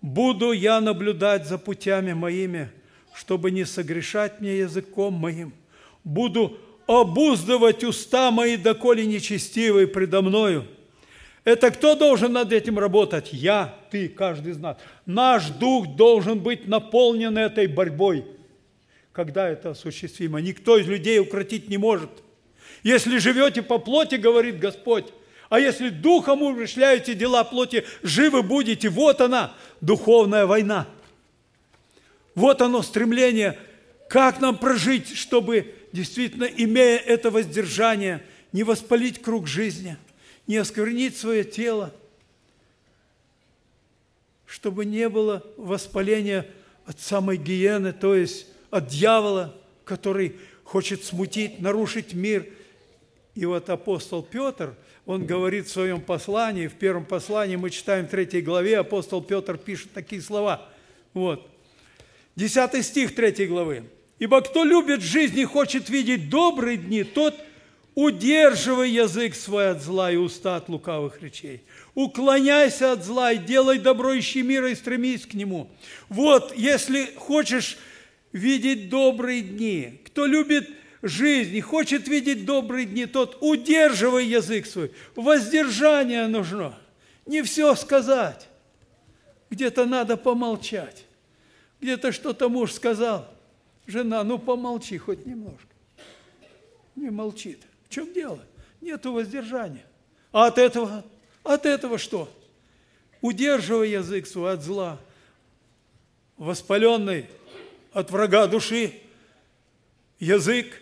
буду 0.01 0.51
я 0.51 0.81
наблюдать 0.81 1.47
за 1.47 1.57
путями 1.57 2.13
моими, 2.13 2.71
чтобы 3.13 3.51
не 3.51 3.65
согрешать 3.65 4.41
мне 4.41 4.57
языком 4.57 5.13
моим. 5.13 5.53
Буду 6.03 6.57
обуздывать 6.87 7.83
уста 7.83 8.31
мои, 8.31 8.57
доколе 8.57 9.05
нечестивые 9.05 9.87
предо 9.87 10.21
мною». 10.21 10.65
Это 11.47 11.71
кто 11.71 11.95
должен 11.95 12.33
над 12.33 12.51
этим 12.51 12.77
работать? 12.77 13.29
Я, 13.31 13.73
ты, 13.89 14.09
каждый 14.09 14.51
из 14.51 14.57
нас. 14.57 14.77
Наш 15.05 15.47
дух 15.47 15.95
должен 15.95 16.39
быть 16.39 16.67
наполнен 16.67 17.37
этой 17.37 17.67
борьбой. 17.67 18.25
Когда 19.13 19.47
это 19.47 19.69
осуществимо? 19.69 20.41
Никто 20.41 20.77
из 20.77 20.87
людей 20.87 21.17
укротить 21.19 21.69
не 21.69 21.77
может. 21.77 22.09
Если 22.83 23.17
живете 23.19 23.61
по 23.61 23.77
плоти, 23.77 24.15
говорит 24.15 24.59
Господь, 24.59 25.05
а 25.49 25.59
если 25.59 25.89
духом 25.89 26.41
умышляете 26.41 27.13
дела 27.13 27.43
плоти, 27.43 27.85
живы 28.03 28.43
будете. 28.43 28.89
Вот 28.89 29.21
она, 29.21 29.53
духовная 29.81 30.45
война. 30.45 30.87
Вот 32.35 32.61
оно 32.61 32.81
стремление, 32.81 33.57
как 34.09 34.39
нам 34.41 34.57
прожить, 34.57 35.17
чтобы 35.17 35.73
действительно, 35.91 36.43
имея 36.45 36.97
это 36.97 37.31
воздержание, 37.31 38.23
не 38.51 38.63
воспалить 38.63 39.21
круг 39.21 39.47
жизни, 39.47 39.97
не 40.45 40.57
осквернить 40.57 41.17
свое 41.17 41.43
тело, 41.43 41.93
чтобы 44.45 44.85
не 44.85 45.09
было 45.09 45.43
воспаления 45.57 46.47
от 46.85 46.99
самой 46.99 47.37
гиены, 47.37 47.91
то 47.93 48.15
есть 48.15 48.47
от 48.69 48.87
дьявола, 48.87 49.55
который 49.83 50.37
хочет 50.63 51.03
смутить, 51.03 51.59
нарушить 51.59 52.13
мир. 52.13 52.47
И 53.37 53.45
вот 53.45 53.69
апостол 53.69 54.21
Петр– 54.23 54.75
он 55.07 55.25
говорит 55.25 55.67
в 55.67 55.71
своем 55.71 56.01
послании, 56.01 56.67
в 56.67 56.73
первом 56.73 57.05
послании, 57.05 57.55
мы 57.55 57.69
читаем 57.69 58.07
в 58.07 58.09
третьей 58.09 58.41
главе, 58.41 58.77
апостол 58.77 59.23
Петр 59.23 59.57
пишет 59.57 59.93
такие 59.93 60.21
слова. 60.21 60.67
Вот. 61.13 61.49
Десятый 62.35 62.83
стих 62.83 63.15
третьей 63.15 63.47
главы. 63.47 63.85
«Ибо 64.19 64.41
кто 64.41 64.65
любит 64.65 65.01
жизнь 65.01 65.39
и 65.39 65.45
хочет 65.45 65.89
видеть 65.89 66.29
добрые 66.29 66.75
дни, 66.75 67.05
тот 67.05 67.35
удерживай 67.95 68.91
язык 68.91 69.33
свой 69.33 69.71
от 69.71 69.81
зла 69.81 70.11
и 70.11 70.17
уста 70.17 70.57
от 70.57 70.67
лукавых 70.67 71.21
речей. 71.21 71.63
Уклоняйся 71.95 72.91
от 72.91 73.05
зла 73.05 73.31
и 73.31 73.37
делай 73.37 73.79
добро, 73.79 74.17
ищи 74.17 74.41
мира 74.41 74.69
и 74.71 74.75
стремись 74.75 75.25
к 75.25 75.35
нему. 75.35 75.71
Вот, 76.09 76.53
если 76.57 77.05
хочешь 77.15 77.77
видеть 78.33 78.89
добрые 78.89 79.41
дни, 79.41 80.01
кто 80.05 80.25
любит 80.25 80.69
жизнь 81.01 81.55
и 81.55 81.61
хочет 81.61 82.07
видеть 82.07 82.45
добрые 82.45 82.85
дни, 82.85 83.05
тот 83.05 83.37
удерживай 83.41 84.25
язык 84.25 84.65
свой. 84.65 84.91
Воздержание 85.15 86.27
нужно. 86.27 86.77
Не 87.25 87.41
все 87.43 87.75
сказать. 87.75 88.47
Где-то 89.49 89.85
надо 89.85 90.17
помолчать. 90.17 91.05
Где-то 91.79 92.11
что-то 92.11 92.49
муж 92.49 92.73
сказал. 92.73 93.27
Жена, 93.85 94.23
ну 94.23 94.37
помолчи 94.37 94.97
хоть 94.97 95.25
немножко. 95.25 95.67
Не 96.95 97.09
молчит. 97.09 97.61
В 97.87 97.89
чем 97.89 98.11
дело? 98.13 98.39
Нету 98.81 99.13
воздержания. 99.13 99.85
А 100.31 100.47
от 100.47 100.57
этого, 100.57 101.05
от 101.43 101.65
этого 101.65 101.97
что? 101.97 102.29
Удерживай 103.21 103.91
язык 103.91 104.27
свой 104.27 104.53
от 104.53 104.61
зла, 104.61 104.99
воспаленный 106.37 107.27
от 107.93 108.11
врага 108.11 108.47
души, 108.47 108.93
язык 110.19 110.81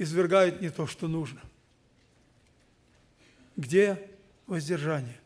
извергает 0.00 0.62
не 0.62 0.70
то, 0.70 0.86
что 0.86 1.08
нужно. 1.08 1.42
Где 3.54 4.00
воздержание? 4.46 5.20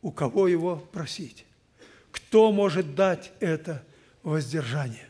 У 0.00 0.12
кого 0.12 0.46
его 0.46 0.76
просить? 0.76 1.44
Кто 2.12 2.52
может 2.52 2.94
дать 2.94 3.32
это 3.40 3.84
воздержание? 4.22 5.08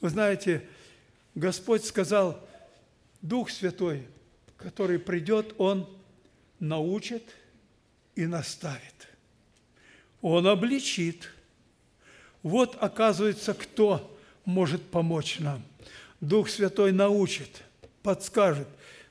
Вы 0.00 0.10
знаете, 0.10 0.68
Господь 1.36 1.84
сказал, 1.84 2.44
Дух 3.20 3.48
Святой, 3.48 4.04
который 4.56 4.98
придет, 4.98 5.54
Он 5.58 5.88
научит 6.58 7.36
и 8.16 8.26
наставит. 8.26 9.08
Он 10.20 10.48
обличит. 10.48 11.30
Вот, 12.42 12.76
оказывается, 12.80 13.54
кто 13.54 14.18
может 14.44 14.82
помочь 14.82 15.38
нам. 15.38 15.62
Дух 16.22 16.48
Святой 16.48 16.92
научит, 16.92 17.64
подскажет. 18.04 18.68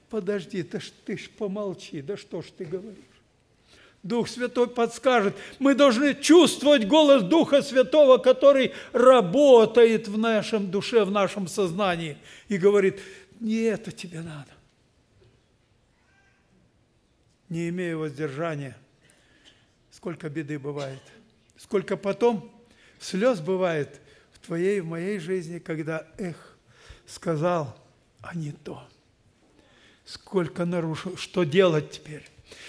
Подожди, 0.10 0.64
ты 0.64 0.80
ж, 0.80 0.92
ты 1.06 1.18
ж 1.18 1.30
помолчи, 1.30 2.02
да 2.02 2.16
что 2.16 2.42
ж 2.42 2.46
ты 2.58 2.64
говоришь? 2.64 2.96
Дух 4.02 4.30
Святой 4.30 4.70
подскажет. 4.70 5.36
Мы 5.60 5.76
должны 5.76 6.16
чувствовать 6.16 6.88
голос 6.88 7.22
Духа 7.24 7.62
Святого, 7.62 8.18
который 8.18 8.74
работает 8.94 10.08
в 10.08 10.18
нашем 10.18 10.72
душе, 10.72 11.04
в 11.04 11.12
нашем 11.12 11.48
сознании 11.48 12.18
и 12.48 12.58
говорит, 12.58 13.02
не 13.42 13.58
это 13.64 13.92
тебе 13.92 14.22
надо. 14.22 14.52
Не 17.50 17.68
имея 17.68 17.98
воздержания, 17.98 18.78
сколько 19.92 20.30
беды 20.30 20.58
бывает, 20.58 21.02
сколько 21.58 21.98
потом 21.98 22.50
слез 23.02 23.42
бывает 23.42 24.00
в 24.32 24.40
твоей, 24.40 24.80
в 24.80 24.86
моей 24.86 25.20
жизни, 25.20 25.60
когда, 25.60 26.08
эх, 26.18 26.51
сказал, 27.12 27.78
а 28.22 28.36
не 28.36 28.52
то. 28.52 28.82
Сколько 30.06 30.66
нарушил, 30.66 31.18
что 31.18 31.44
делать 31.44 31.92
теперь? 31.92 32.26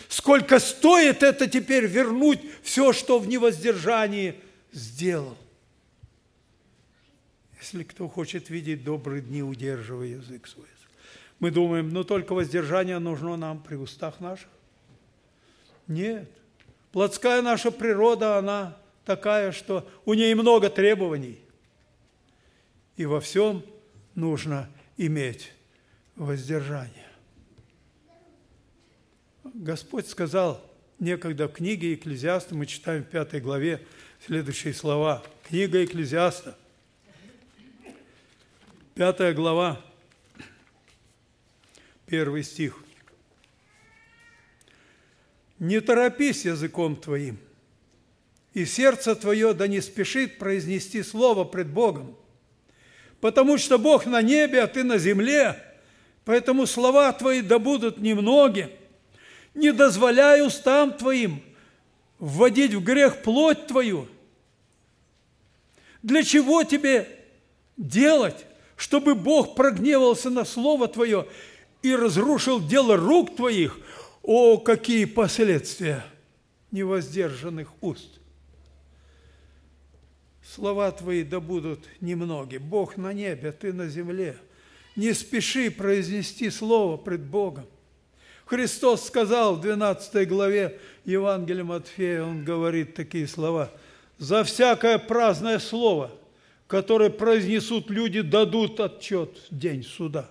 Сколько 0.09 0.59
стоит 0.59 1.22
это 1.22 1.48
теперь 1.48 1.87
вернуть 1.87 2.40
все, 2.62 2.92
что 2.92 3.18
в 3.18 3.28
невоздержании 3.28 4.38
сделал? 4.72 5.37
Если 7.61 7.85
кто 7.85 8.09
хочет 8.09 8.50
видеть 8.50 8.85
добрые 8.85 9.22
дни, 9.22 9.42
удерживай 9.42 10.11
язык 10.11 10.46
свой. 10.46 10.66
Мы 11.38 11.50
думаем, 11.50 11.88
ну 11.88 12.05
только 12.05 12.35
воздержание 12.35 12.98
нужно 12.98 13.37
нам 13.37 13.61
при 13.62 13.74
устах 13.74 14.20
наших. 14.20 14.48
Нет. 15.88 16.31
Плотская 16.92 17.42
наша 17.42 17.72
природа, 17.72 18.38
она 18.38 18.76
такая, 19.05 19.50
что 19.50 19.88
у 20.05 20.14
ней 20.14 20.35
много 20.35 20.70
требований. 20.70 21.40
И 22.96 23.07
во 23.07 23.20
всем 23.20 23.64
нужно 24.14 24.68
иметь 24.96 25.53
воздержание. 26.16 27.09
Господь 29.44 30.09
сказал 30.09 30.64
некогда 30.98 31.48
в 31.48 31.53
книге 31.53 31.94
Экклезиаста, 31.94 32.55
мы 32.55 32.66
читаем 32.66 33.03
в 33.03 33.09
пятой 33.09 33.40
главе 33.40 33.85
следующие 34.25 34.72
слова. 34.72 35.22
Книга 35.48 35.85
Экклезиаста, 35.85 36.57
пятая 38.94 39.35
глава, 39.35 39.81
первый 42.07 42.44
стих. 42.44 42.85
«Не 45.59 45.81
торопись 45.81 46.44
языком 46.44 46.96
твоим, 46.96 47.38
и 48.53 48.64
сердце 48.64 49.14
твое 49.14 49.55
да 49.55 49.66
не 49.66 49.81
спешит 49.81 50.38
произнести 50.38 51.03
слово 51.03 51.44
пред 51.44 51.68
Богом, 51.68 52.16
потому 53.22 53.56
что 53.56 53.78
Бог 53.78 54.04
на 54.04 54.20
небе, 54.20 54.62
а 54.62 54.66
ты 54.66 54.82
на 54.82 54.98
земле, 54.98 55.56
поэтому 56.24 56.66
слова 56.66 57.12
твои 57.12 57.40
да 57.40 57.61
будут 57.61 57.98
немноги. 57.98 58.68
Не 59.54 59.72
дозволяй 59.72 60.44
устам 60.44 60.92
твоим 60.92 61.40
вводить 62.18 62.74
в 62.74 62.82
грех 62.82 63.22
плоть 63.22 63.68
твою. 63.68 64.08
Для 66.02 66.24
чего 66.24 66.64
тебе 66.64 67.08
делать, 67.76 68.44
чтобы 68.74 69.14
Бог 69.14 69.54
прогневался 69.54 70.28
на 70.28 70.44
Слово 70.44 70.88
Твое 70.88 71.28
и 71.82 71.94
разрушил 71.94 72.61
дело 72.61 72.96
рук 72.96 73.37
Твоих? 73.37 73.78
О, 74.24 74.58
какие 74.58 75.04
последствия 75.04 76.04
невоздержанных 76.72 77.68
уст! 77.80 78.21
Слова 80.54 80.90
твои 80.92 81.22
да 81.24 81.40
будут 81.40 81.80
немноги. 82.02 82.58
Бог 82.58 82.98
на 82.98 83.14
небе, 83.14 83.52
ты 83.52 83.72
на 83.72 83.88
земле. 83.88 84.36
Не 84.96 85.14
спеши 85.14 85.70
произнести 85.70 86.50
слово 86.50 86.98
пред 86.98 87.22
Богом. 87.22 87.64
Христос 88.44 89.06
сказал 89.06 89.56
в 89.56 89.62
12 89.62 90.28
главе 90.28 90.78
Евангелия 91.06 91.64
Матфея, 91.64 92.24
Он 92.24 92.44
говорит 92.44 92.94
такие 92.94 93.26
слова. 93.26 93.70
«За 94.18 94.44
всякое 94.44 94.98
праздное 94.98 95.58
слово, 95.58 96.10
которые 96.66 97.08
произнесут 97.08 97.88
люди, 97.88 98.20
дадут 98.20 98.78
отчет 98.78 99.38
в 99.50 99.58
день 99.58 99.82
суда. 99.82 100.28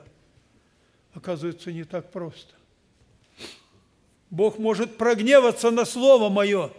Оказывается, 1.15 1.71
не 1.71 1.83
так 1.83 2.11
просто. 2.11 2.53
Бог 4.29 4.59
может 4.59 4.97
прогневаться 4.97 5.71
на 5.71 5.83
Слово 5.83 6.29
Мое. 6.29 6.71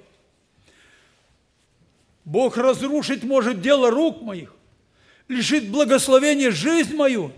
Бог 2.24 2.56
разрушить 2.56 3.24
может 3.24 3.60
дело 3.60 3.90
рук 3.90 4.22
моих, 4.22 4.54
лишить 5.28 5.70
благословения 5.70 6.50
жизнь 6.50 6.94
мою. 6.94 7.32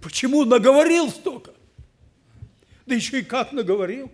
Почему 0.00 0.44
наговорил 0.44 1.10
столько? 1.10 1.52
Да 2.86 2.94
еще 2.94 3.20
и 3.20 3.24
как 3.24 3.52
наговорил. 3.52 4.10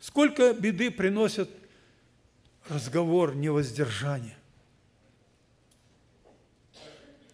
Сколько 0.00 0.52
беды 0.52 0.90
приносят 0.90 1.50
разговор 2.68 3.34
невоздержания. 3.34 4.36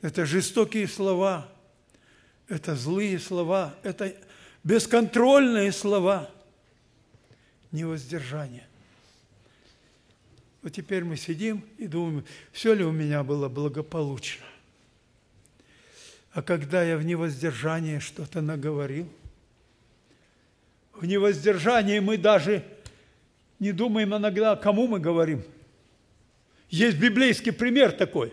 Это 0.02 0.24
жестокие 0.24 0.88
слова, 0.88 1.46
это 2.48 2.74
злые 2.74 3.18
слова, 3.18 3.74
это 3.82 4.16
бесконтрольные 4.64 5.72
слова, 5.72 6.30
невоздержание. 7.70 8.69
Вот 10.62 10.73
теперь 10.73 11.05
мы 11.05 11.16
сидим 11.16 11.64
и 11.79 11.87
думаем, 11.87 12.25
все 12.53 12.75
ли 12.75 12.85
у 12.85 12.92
меня 12.92 13.23
было 13.23 13.49
благополучно. 13.49 14.44
А 16.33 16.42
когда 16.42 16.83
я 16.83 16.96
в 16.96 17.05
невоздержании 17.05 17.99
что-то 17.99 18.40
наговорил, 18.40 19.09
в 20.92 21.07
невоздержании 21.07 21.99
мы 21.99 22.18
даже 22.18 22.62
не 23.59 23.73
думаем 23.73 24.14
иногда, 24.14 24.55
кому 24.55 24.87
мы 24.87 25.01
говорим. 25.01 25.42
Есть 26.68 26.99
библейский 26.99 27.53
пример 27.53 27.92
такой. 27.92 28.33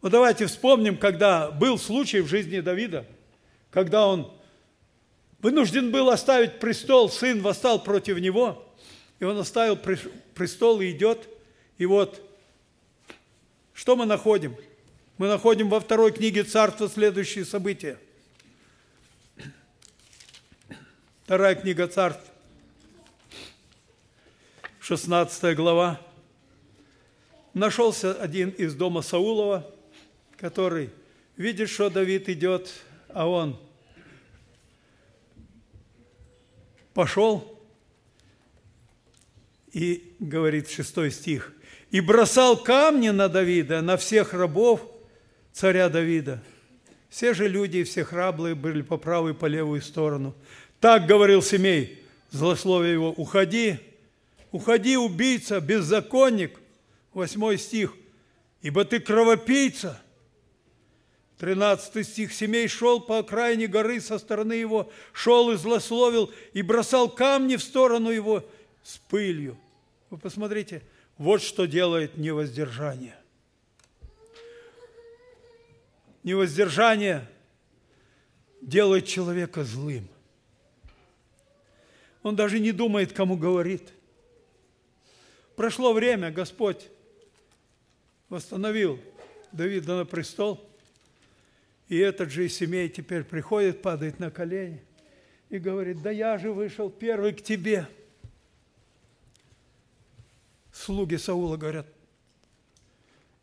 Вот 0.00 0.12
давайте 0.12 0.46
вспомним, 0.46 0.96
когда 0.96 1.50
был 1.50 1.78
случай 1.78 2.20
в 2.20 2.28
жизни 2.28 2.60
Давида, 2.60 3.04
когда 3.70 4.06
он 4.06 4.32
вынужден 5.40 5.90
был 5.90 6.08
оставить 6.08 6.60
престол, 6.60 7.10
сын 7.10 7.42
восстал 7.42 7.82
против 7.82 8.18
него, 8.18 8.67
и 9.20 9.24
он 9.24 9.38
оставил 9.38 9.76
престол 9.76 10.80
и 10.80 10.90
идет. 10.90 11.28
И 11.76 11.86
вот, 11.86 12.22
что 13.74 13.96
мы 13.96 14.06
находим? 14.06 14.56
Мы 15.16 15.26
находим 15.28 15.68
во 15.68 15.80
второй 15.80 16.12
книге 16.12 16.44
Царства 16.44 16.88
следующие 16.88 17.44
события. 17.44 17.98
Вторая 21.24 21.54
книга 21.56 21.88
Царств, 21.88 22.24
16 24.80 25.56
глава. 25.56 26.00
Нашелся 27.52 28.14
один 28.14 28.50
из 28.50 28.74
дома 28.74 29.02
Саулова, 29.02 29.68
который 30.36 30.90
видит, 31.36 31.68
что 31.68 31.90
Давид 31.90 32.28
идет, 32.28 32.72
а 33.08 33.26
он 33.26 33.58
пошел 36.94 37.57
и 39.72 40.14
говорит 40.18 40.70
шестой 40.70 41.10
стих, 41.10 41.52
«И 41.90 42.00
бросал 42.00 42.56
камни 42.62 43.08
на 43.08 43.28
Давида, 43.28 43.80
на 43.80 43.96
всех 43.96 44.34
рабов 44.34 44.82
царя 45.52 45.88
Давида. 45.88 46.42
Все 47.08 47.32
же 47.32 47.48
люди, 47.48 47.82
все 47.84 48.04
храблые 48.04 48.54
были 48.54 48.82
по 48.82 48.98
правую 48.98 49.34
и 49.34 49.36
по 49.36 49.46
левую 49.46 49.80
сторону. 49.80 50.34
Так 50.80 51.06
говорил 51.06 51.42
Семей, 51.42 52.04
злословие 52.30 52.92
его, 52.92 53.10
уходи, 53.10 53.78
уходи, 54.52 54.96
убийца, 54.96 55.60
беззаконник. 55.60 56.60
Восьмой 57.14 57.58
стих. 57.58 57.96
Ибо 58.60 58.84
ты 58.84 59.00
кровопийца. 59.00 60.00
Тринадцатый 61.38 62.04
стих. 62.04 62.32
Семей 62.32 62.68
шел 62.68 63.00
по 63.00 63.18
окраине 63.18 63.66
горы 63.66 64.00
со 64.00 64.18
стороны 64.18 64.52
его, 64.52 64.90
шел 65.12 65.50
и 65.50 65.56
злословил, 65.56 66.30
и 66.52 66.62
бросал 66.62 67.08
камни 67.08 67.56
в 67.56 67.62
сторону 67.62 68.10
его 68.10 68.44
с 68.88 68.96
пылью. 68.96 69.56
Вы 70.10 70.18
посмотрите, 70.18 70.82
вот 71.16 71.42
что 71.42 71.66
делает 71.66 72.16
невоздержание. 72.16 73.16
Невоздержание 76.22 77.28
делает 78.62 79.06
человека 79.06 79.64
злым– 79.64 80.08
он 82.22 82.36
даже 82.36 82.58
не 82.58 82.72
думает, 82.72 83.12
кому 83.12 83.36
говорит. 83.36 83.92
Прошло 85.56 85.92
время, 85.92 86.30
Господь 86.30 86.88
восстановил 88.28 89.00
Давида 89.52 89.96
на 89.96 90.04
престол, 90.04 90.62
и 91.88 91.96
этот 91.96 92.30
же 92.30 92.48
Семей 92.50 92.90
теперь 92.90 93.24
приходит, 93.24 93.80
падает 93.80 94.18
на 94.18 94.30
колени 94.30 94.82
и 95.48 95.58
говорит, 95.58 96.02
да 96.02 96.10
я 96.10 96.36
же 96.36 96.52
вышел 96.52 96.90
первый 96.90 97.32
к 97.32 97.42
тебе. 97.42 97.88
Слуги 100.78 101.16
Саула 101.16 101.56
говорят, 101.56 101.86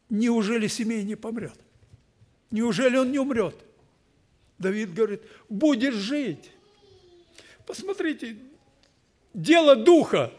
неужели 0.09 0.67
Семей 0.67 1.03
не 1.03 1.15
помрет? 1.15 1.59
Неужели 2.49 2.95
он 2.95 3.11
не 3.11 3.19
умрет? 3.19 3.55
Давид 4.57 4.93
говорит, 4.93 5.21
будешь 5.49 5.95
жить. 5.95 6.49
Посмотрите, 7.65 8.37
дело 9.33 9.75
духа, 9.75 10.31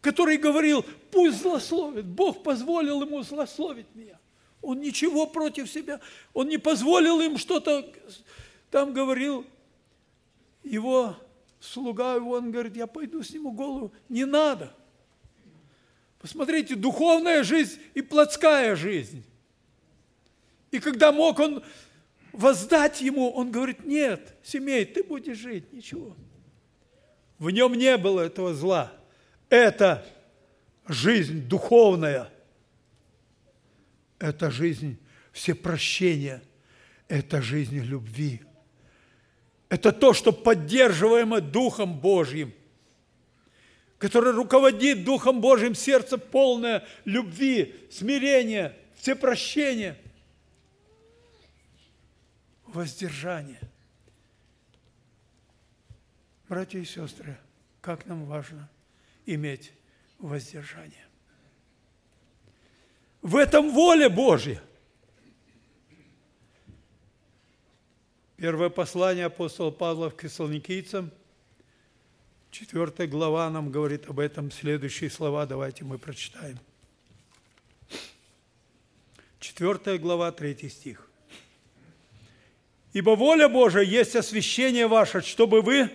который 0.00 0.38
говорил, 0.38 0.84
пусть 1.12 1.40
злословит. 1.40 2.06
Бог 2.06 2.42
позволил 2.42 3.02
ему 3.02 3.22
злословить 3.22 3.94
меня. 3.94 4.18
Он 4.60 4.80
ничего 4.80 5.28
против 5.28 5.70
себя, 5.70 6.00
он 6.34 6.48
не 6.48 6.58
позволил 6.58 7.20
им 7.20 7.38
что-то, 7.38 7.88
там 8.72 8.92
говорил 8.92 9.46
его 10.64 11.16
слуга 11.60 12.14
его, 12.14 12.32
он 12.32 12.50
говорит, 12.50 12.76
я 12.76 12.86
пойду 12.86 13.22
сниму 13.22 13.52
голову. 13.52 13.92
Не 14.08 14.24
надо. 14.24 14.74
Посмотрите, 16.18 16.74
духовная 16.74 17.42
жизнь 17.42 17.80
и 17.94 18.02
плотская 18.02 18.74
жизнь. 18.74 19.24
И 20.70 20.80
когда 20.80 21.12
мог 21.12 21.38
он 21.38 21.62
воздать 22.32 23.00
ему, 23.00 23.30
он 23.30 23.50
говорит, 23.50 23.84
нет, 23.84 24.34
семей, 24.42 24.84
ты 24.84 25.02
будешь 25.02 25.38
жить, 25.38 25.72
ничего. 25.72 26.16
В 27.38 27.50
нем 27.50 27.74
не 27.74 27.96
было 27.96 28.20
этого 28.22 28.52
зла. 28.52 28.92
Это 29.48 30.06
жизнь 30.86 31.46
духовная. 31.46 32.30
Это 34.18 34.50
жизнь 34.50 34.98
всепрощения. 35.32 36.42
Это 37.06 37.40
жизнь 37.40 37.78
любви. 37.78 38.42
Это 39.68 39.92
то, 39.92 40.12
что 40.12 40.32
поддерживаемо 40.32 41.40
Духом 41.40 41.98
Божьим, 41.98 42.54
который 43.98 44.32
руководит 44.32 45.04
Духом 45.04 45.40
Божьим 45.40 45.74
сердце 45.74 46.18
полное 46.18 46.86
любви, 47.04 47.74
смирения, 47.90 48.76
всепрощения, 48.96 49.96
воздержания– 52.66 53.60
Братья 56.48 56.78
и 56.78 56.84
сестры, 56.84 57.36
как 57.82 58.06
нам 58.06 58.24
важно 58.24 58.70
иметь 59.26 59.72
воздержание. 60.18 61.06
В 63.20 63.36
этом 63.36 63.70
воля 63.70 64.08
Божья. 64.08 64.62
Первое 68.38 68.68
послание 68.68 69.24
апостола 69.24 69.72
Павла 69.72 70.10
к 70.10 70.22
фессалоникийцам, 70.22 71.10
четвертая 72.52 73.08
глава 73.08 73.50
нам 73.50 73.72
говорит 73.72 74.08
об 74.08 74.20
этом. 74.20 74.52
Следующие 74.52 75.10
слова 75.10 75.44
давайте 75.44 75.82
мы 75.82 75.98
прочитаем. 75.98 76.56
Четвертая 79.40 79.98
глава, 79.98 80.30
третий 80.30 80.68
стих. 80.68 81.10
«Ибо 82.92 83.16
воля 83.16 83.48
Божия 83.48 83.82
есть 83.82 84.14
освящение 84.14 84.86
ваше, 84.86 85.20
чтобы 85.22 85.60
вы 85.60 85.90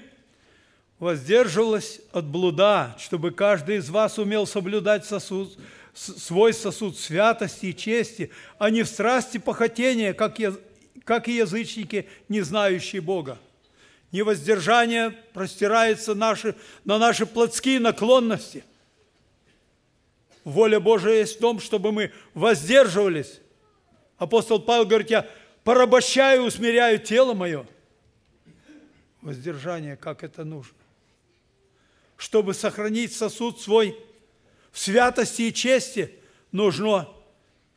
воздерживалась 1.00 2.02
от 2.12 2.26
блуда, 2.26 2.94
чтобы 3.00 3.32
каждый 3.32 3.78
из 3.78 3.90
вас 3.90 4.20
умел 4.20 4.46
соблюдать 4.48 5.06
сосуд, 5.06 5.58
свой 5.94 6.54
сосуд 6.54 7.00
святости 7.00 7.68
и 7.68 7.76
чести, 7.76 8.32
а 8.58 8.70
не 8.70 8.84
в 8.84 8.90
страсти 8.90 9.38
похотения, 9.38 10.14
как, 10.14 10.40
я, 10.40 10.54
как 11.04 11.28
и 11.28 11.38
язычники, 11.38 12.08
не 12.30 12.42
знающие 12.42 13.02
Бога. 13.02 13.38
Невоздержание 14.12 15.12
простирается 15.34 16.14
наши, 16.14 16.56
на 16.86 17.00
наши 17.00 17.26
плотские 17.26 17.80
наклонности. 17.80 18.64
Воля 20.44 20.80
Божия 20.80 21.20
есть 21.20 21.38
в 21.38 21.40
том, 21.40 21.60
чтобы 21.60 21.92
мы 21.92 22.12
воздерживались. 22.34 23.40
Апостол 24.18 24.60
Павел 24.60 24.86
говорит, 24.86 25.10
я 25.10 25.28
порабощаю 25.64 26.44
усмиряю 26.44 27.00
тело 27.00 27.34
мое. 27.34 27.66
Воздержание, 29.22 29.96
как 29.96 30.24
это 30.24 30.44
нужно 30.44 30.78
чтобы 32.24 32.54
сохранить 32.54 33.14
сосуд 33.14 33.60
свой 33.60 33.98
В 34.72 34.80
святости 34.80 35.42
и 35.42 35.54
чести 35.54 36.16
нужно 36.54 37.10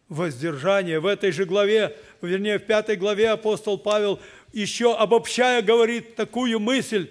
воздержание. 0.08 1.00
В 1.00 1.06
этой 1.06 1.32
же 1.32 1.46
главе, 1.46 1.98
вернее, 2.22 2.58
в 2.58 2.66
пятой 2.66 2.96
главе 2.96 3.30
апостол 3.30 3.78
Павел 3.78 4.20
еще 4.52 4.96
обобщая 4.96 5.62
говорит 5.62 6.16
такую 6.16 6.58
мысль, 6.60 7.10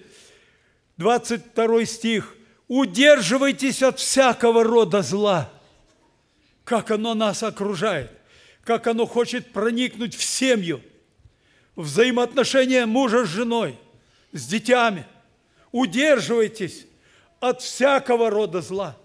22 0.97 1.85
стих, 1.85 2.35
«Удерживайтесь 2.67 3.83
от 3.83 3.99
всякого 3.99 4.63
рода 4.63 5.01
зла». 5.01 5.51
Как 6.63 6.89
оно 6.89 7.13
нас 7.13 7.43
окружает, 7.43 8.11
как 8.63 8.87
оно 8.87 9.05
хочет 9.05 9.51
проникнуть 9.51 10.15
в 10.15 10.23
семью, 10.23 10.81
в 11.75 11.83
взаимоотношения 11.83 12.87
мужа 12.87 13.25
с 13.25 13.29
женой, 13.29 13.77
с 14.31 14.47
детьми. 14.47 15.03
Удерживайтесь 15.71 16.87
от 17.39 17.61
всякого 17.61 18.31
рода 18.31 18.61
зла. 18.61 18.97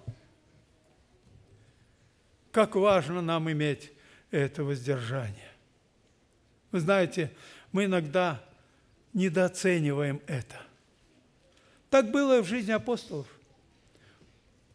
Как 2.51 2.75
важно 2.77 3.21
нам 3.21 3.51
иметь 3.53 3.93
это 4.31 4.65
воздержание. 4.65 5.50
Вы 6.73 6.81
знаете, 6.81 7.31
мы 7.73 7.87
иногда 7.87 8.43
недооцениваем 9.13 10.21
это. 10.27 10.61
Так 11.89 12.11
было 12.11 12.43
в 12.43 12.47
жизни 12.47 12.73
апостолов. 12.73 13.27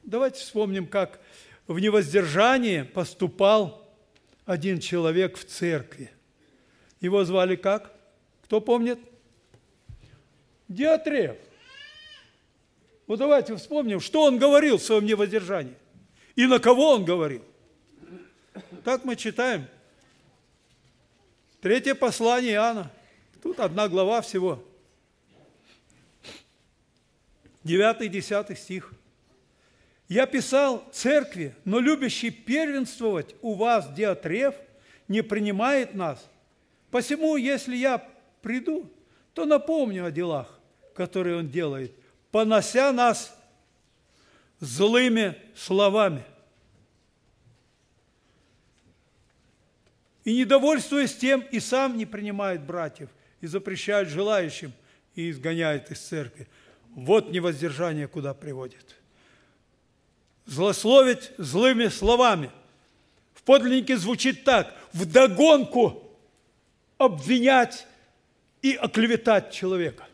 Давайте 0.03 0.39
вспомним, 0.39 0.88
как 0.88 1.19
в 1.67 1.79
невоздержании 1.79 2.84
поступал 2.84 3.89
один 4.45 4.79
человек 4.79 5.38
в 5.38 5.45
церкви. 5.45 6.12
Его 6.99 7.23
звали 7.23 7.55
как? 7.55 7.91
Кто 8.43 8.62
помнит? 8.62 8.99
Диатреф. 10.67 11.38
Вот 13.08 13.19
давайте 13.19 13.55
вспомним, 13.55 13.99
что 13.99 14.23
он 14.23 14.38
говорил 14.38 14.77
в 14.77 14.84
своем 14.84 15.05
невоздержании. 15.05 15.75
И 16.36 16.45
на 16.47 16.60
кого 16.60 16.91
он 16.91 17.05
говорил. 17.05 17.43
Так 18.84 19.05
мы 19.05 19.15
читаем. 19.15 19.67
Третье 21.65 21.95
послание 21.95 22.54
Иоанна. 22.54 22.91
Тут 23.41 23.60
одна 23.60 23.88
глава 23.88 24.21
всего. 24.21 24.63
9-10 27.63 28.56
стих. 28.56 28.93
«Я 30.08 30.28
писал 30.28 30.88
церкви, 30.91 31.56
но 31.65 31.80
любящий 31.80 32.30
первенствовать 32.30 33.34
у 33.41 33.56
вас 33.56 33.91
Диатреф 33.95 34.54
не 35.08 35.23
принимает 35.23 35.95
нас. 35.95 36.23
Посему, 36.91 37.36
если 37.36 37.75
я 37.75 38.08
приду, 38.43 38.88
то 39.34 39.45
напомню 39.45 40.06
о 40.06 40.12
делах, 40.12 40.60
которые 40.93 41.38
он 41.38 41.49
делает, 41.49 41.93
понося 42.30 42.91
нас 42.91 43.36
злыми 44.60 45.36
словами. 45.56 46.23
И 50.26 50.36
недовольствуясь 50.36 51.16
тем, 51.16 51.42
и 51.52 51.60
сам 51.60 51.98
не 51.98 52.06
принимает 52.06 52.66
братьев, 52.66 53.10
и 53.42 53.48
запрещает 53.48 54.10
желающим, 54.10 54.74
и 55.14 55.30
изгоняет 55.30 55.92
из 55.92 56.00
церкви. 56.00 56.48
Вот 56.96 57.32
невоздержание 57.32 58.08
куда 58.08 58.34
приводит. 58.34 58.96
Злословить 60.46 61.32
злыми 61.38 61.88
словами. 61.88 62.52
В 63.34 63.44
подлиннике 63.44 63.98
звучит 63.98 64.44
так. 64.44 64.74
Вдогонку 64.94 66.04
обвинять 66.98 67.86
и 68.62 68.74
оклеветать 68.74 69.52
человека. 69.52 70.08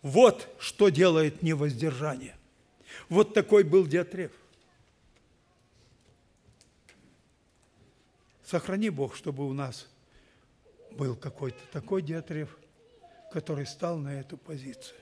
Вот 0.00 0.48
что 0.58 0.88
делает 0.88 1.42
невоздержание. 1.42 2.36
Вот 3.08 3.34
такой 3.34 3.64
был 3.64 3.86
Диатреф. 3.86 4.30
Сохрани 8.48 8.88
Бог, 8.88 9.14
чтобы 9.14 9.46
у 9.46 9.52
нас 9.52 9.86
был 10.92 11.16
какой-то 11.16 11.58
такой 11.70 12.00
Диатреф, 12.00 12.56
который 13.30 13.66
стал 13.66 13.98
на 13.98 14.18
эту 14.18 14.38
позицию. 14.38 14.96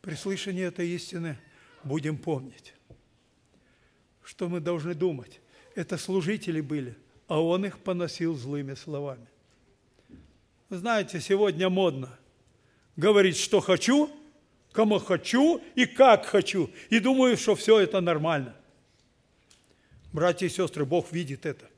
При 0.00 0.14
слышании 0.14 0.64
этой 0.64 0.88
истины 0.88 1.36
будем 1.84 2.16
помнить, 2.16 2.72
что 4.24 4.48
мы 4.48 4.60
должны 4.60 4.94
думать. 4.94 5.42
Это 5.74 5.98
служители 5.98 6.62
были, 6.62 6.96
а 7.28 7.38
он 7.38 7.66
их 7.66 7.78
поносил 7.78 8.34
злыми 8.34 8.72
словами. 8.72 9.26
Знаете, 10.70 11.20
сегодня 11.20 11.68
модно 11.68 12.18
говорить, 12.96 13.36
что 13.36 13.60
хочу, 13.60 14.10
кому 14.72 15.00
хочу 15.00 15.60
и 15.74 15.84
как 15.84 16.24
хочу. 16.24 16.70
И 16.88 16.98
думаю, 16.98 17.36
что 17.36 17.56
все 17.56 17.78
это 17.78 18.00
нормально. 18.00 18.56
Братья 20.16 20.46
и 20.46 20.48
сестры, 20.48 20.84
Бог 20.84 21.12
видит 21.12 21.46
это. 21.46 21.70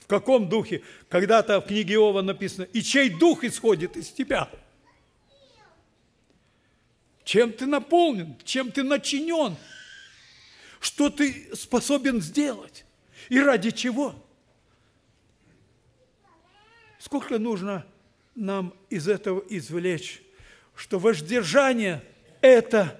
В 0.00 0.06
каком 0.06 0.48
духе? 0.48 0.82
Когда-то 1.08 1.60
в 1.60 1.66
книге 1.66 1.94
Иова 1.94 2.20
написано, 2.20 2.64
и 2.64 2.82
чей 2.82 3.08
дух 3.08 3.44
исходит 3.44 3.96
из 3.96 4.10
тебя– 4.10 4.50
чем 7.30 7.52
ты 7.52 7.66
наполнен, 7.66 8.36
чем 8.42 8.72
ты 8.72 8.82
начинен, 8.82 9.54
что 10.80 11.10
ты 11.10 11.54
способен 11.54 12.20
сделать 12.20 12.84
и 13.28 13.38
ради 13.38 13.70
чего. 13.70 14.16
Сколько 16.98 17.38
нужно 17.38 17.86
нам 18.34 18.74
из 18.88 19.06
этого 19.06 19.44
извлечь, 19.48 20.22
что 20.74 20.98
воздержание– 20.98 22.02
это, 22.40 22.99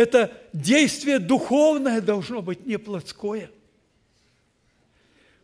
это 0.00 0.32
действие 0.52 1.18
духовное 1.18 2.00
должно 2.00 2.42
быть, 2.42 2.66
не 2.66 2.78
плотское. 2.78 3.50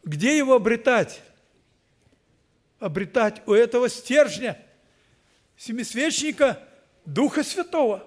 Где 0.05 0.37
его 0.37 0.55
обретать? 0.55 1.21
Обретать 2.79 3.43
у 3.47 3.53
этого 3.53 3.89
стержня, 3.89 4.59
семисвечника– 5.57 6.63
Духа 7.07 7.45
Святого, 7.45 8.05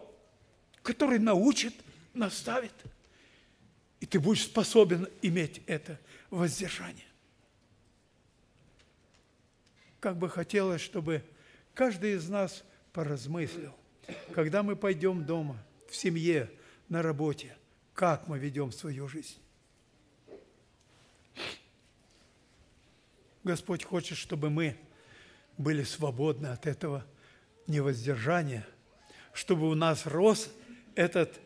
который 0.84 1.20
научит, 1.20 1.74
наставит. 2.14 2.74
И 4.02 4.06
ты 4.06 4.20
будешь 4.20 4.44
способен 4.44 5.08
иметь 5.22 5.62
это 5.66 5.98
воздержание. 6.30 7.06
Как 10.02 10.18
бы 10.18 10.30
хотелось, 10.30 10.82
чтобы 10.82 11.24
каждый 11.74 12.14
из 12.14 12.28
нас 12.30 12.64
поразмыслил, 12.92 13.74
когда 14.34 14.64
мы 14.64 14.76
пойдем 14.76 15.26
дома, 15.26 15.58
в 15.90 15.96
семье, 15.96 16.50
на 16.88 17.02
работе, 17.02 17.56
как 17.94 18.28
мы 18.28 18.40
ведем 18.40 18.72
свою 18.72 19.08
жизнь. 19.08 19.38
Господь 23.44 23.84
хочет, 23.84 24.18
чтобы 24.18 24.50
мы 24.50 24.78
были 25.58 25.84
свободны 25.84 26.48
от 26.48 26.68
этого 26.68 27.06
невоздержания– 27.68 28.68
чтобы 29.34 29.70
у 29.70 29.76
нас 29.76 30.06
рос 30.06 30.50
этот 30.96 31.40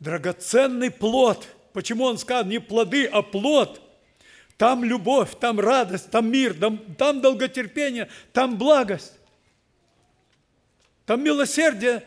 драгоценный 0.00 0.90
плод. 0.90 1.48
Почему 1.72 2.04
он 2.04 2.18
сказал 2.18 2.44
не 2.44 2.60
плоды, 2.60 3.06
а 3.06 3.22
плод? 3.22 3.80
Там 4.56 4.84
любовь, 4.84 5.30
там 5.40 5.60
радость, 5.60 6.10
там 6.10 6.30
мир, 6.30 6.52
там, 6.52 6.78
там 6.96 7.20
долготерпение, 7.20 8.08
там 8.32 8.58
благость, 8.58 9.14
там 11.06 11.22
милосердие, 11.22 12.02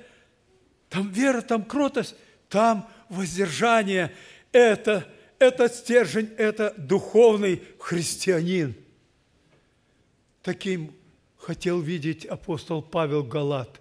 там 0.91 1.09
вера, 1.09 1.41
там 1.41 1.63
кротость, 1.63 2.15
там 2.49 2.87
воздержание. 3.07 4.13
Это, 4.51 5.07
это 5.39 5.69
стержень, 5.69 6.29
это 6.37 6.73
духовный 6.77 7.63
христианин. 7.79 8.75
Таким 10.43 10.93
хотел 11.37 11.79
видеть 11.79 12.25
апостол 12.25 12.81
Павел 12.81 13.23
Галат. 13.23 13.79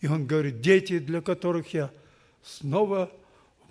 И 0.00 0.08
он 0.08 0.26
говорит, 0.26 0.60
дети, 0.60 0.98
для 0.98 1.20
которых 1.20 1.72
я 1.72 1.92
снова 2.42 3.12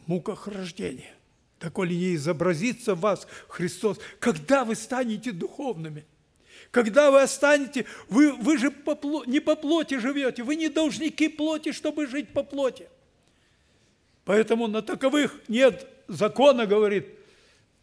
в 0.06 0.08
муках 0.08 0.48
рождения. 0.48 1.14
Ли 1.62 1.98
не 1.98 2.16
изобразится 2.16 2.96
в 2.96 3.02
вас 3.02 3.28
Христос, 3.50 4.00
когда 4.20 4.64
вы 4.64 4.76
станете 4.76 5.34
духовными? 5.34 6.06
Когда 6.72 7.10
вы 7.12 7.22
останете, 7.22 7.86
вы, 8.10 8.32
вы 8.34 8.58
же 8.58 8.70
по, 8.70 8.98
не 9.26 9.40
по 9.40 9.56
плоти 9.56 9.98
живете, 9.98 10.44
вы 10.44 10.56
не 10.56 10.70
должники 10.70 11.28
плоти, 11.28 11.72
чтобы 11.72 12.06
жить 12.06 12.30
по 12.30 12.44
плоти. 12.44 12.88
Поэтому 14.26 14.68
на 14.68 14.82
таковых 14.82 15.40
нет 15.48 15.88
закона, 16.08 16.68
говорит 16.68 17.08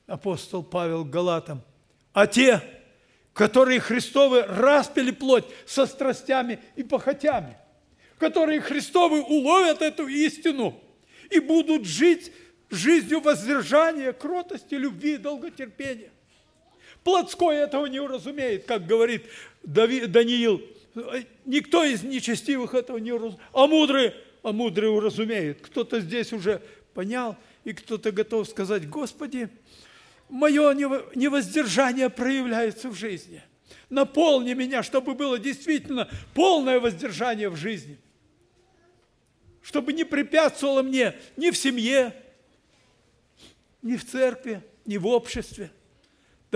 апостол 0.07 0.63
Павел 0.63 1.05
Галатам. 1.05 1.63
А 2.13 2.27
те, 2.27 2.63
которые 3.33 3.81
Христовы 3.81 4.43
распили 4.43 5.11
плоть 5.11 5.45
со 5.67 5.87
страстями 5.87 6.61
и 6.77 6.83
похотями– 6.83 7.57
которые 8.19 8.61
Христовы 8.61 9.23
уловят 9.23 9.83
эту 9.83 10.07
истину 10.09 10.81
и 11.31 11.39
будут 11.39 11.85
жить 11.85 12.33
жизнью 12.71 13.21
воздержания, 13.21 14.13
кротости, 14.13 14.75
любви 14.75 15.15
и 15.15 15.19
долготерпения. 15.19 16.11
Плотской 17.07 17.59
этого 17.59 17.87
не 17.87 18.01
уразумеет, 18.01 18.65
как 18.65 18.85
говорит 18.85 19.27
Даниил. 19.63 20.61
Никто 21.45 21.85
из 21.85 22.03
нечестивых 22.03 22.75
этого 22.75 22.97
не 22.97 23.13
уразумеет. 23.13 23.41
А 23.53 23.69
мудрые, 23.69 24.17
а 24.43 24.51
мудрый 24.51 24.91
уразумеет. 24.91 25.61
Кто-то 25.61 26.01
здесь 26.01 26.33
уже 26.33 26.61
понял, 26.95 27.37
и 27.63 27.73
кто-то 27.75 28.11
готов 28.11 28.49
сказать, 28.49 28.89
Господи, 28.89 29.49
мое 30.29 30.75
невоздержание 30.75 32.11
проявляется 32.11 32.89
в 32.89 32.97
жизни. 32.97 33.41
Наполни 33.89 34.55
меня, 34.55 34.83
чтобы 34.83 35.15
было 35.15 35.39
действительно 35.39 36.09
полное 36.35 36.81
воздержание 36.81 37.51
в 37.51 37.55
жизни. 37.55 37.99
Чтобы 39.63 39.93
не 39.93 40.03
препятствовало 40.03 40.83
мне 40.83 41.15
ни 41.37 41.51
в 41.53 41.57
семье, 41.57 42.13
ни 43.81 43.95
в 43.95 44.05
церкви, 44.05 44.61
ни 44.87 44.97
в 44.97 45.07
обществе. 45.07 45.71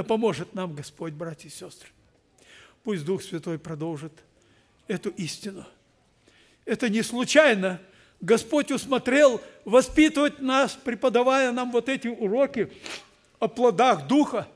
Да 0.00 0.04
поможет 0.04 0.54
нам 0.54 0.74
Господь, 0.74 1.12
братья 1.12 1.50
и 1.50 1.52
сестры. 1.52 1.90
Пусть 2.84 3.04
Дух 3.04 3.22
Святой 3.22 3.58
продолжит 3.58 4.14
эту 4.88 5.10
истину. 5.10 5.66
Это 6.64 6.88
не 6.88 7.02
случайно. 7.02 7.78
Господь 8.22 8.70
усмотрел 8.70 9.42
воспитывать 9.66 10.40
нас, 10.40 10.72
преподавая 10.72 11.52
нам 11.52 11.70
вот 11.70 11.90
эти 11.90 12.08
уроки 12.08 12.72
о 13.40 13.48
плодах 13.48 14.06
Духа, 14.06 14.48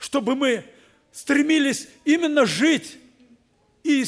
чтобы 0.00 0.34
мы 0.34 0.64
стремились 1.12 1.86
именно 2.04 2.44
жить 2.44 2.98
и 3.84 4.04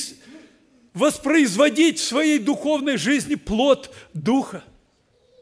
воспроизводить 0.94 2.00
в 2.00 2.04
своей 2.04 2.40
духовной 2.40 2.96
жизни 2.96 3.36
плод 3.36 3.94
Духа, 4.14 4.64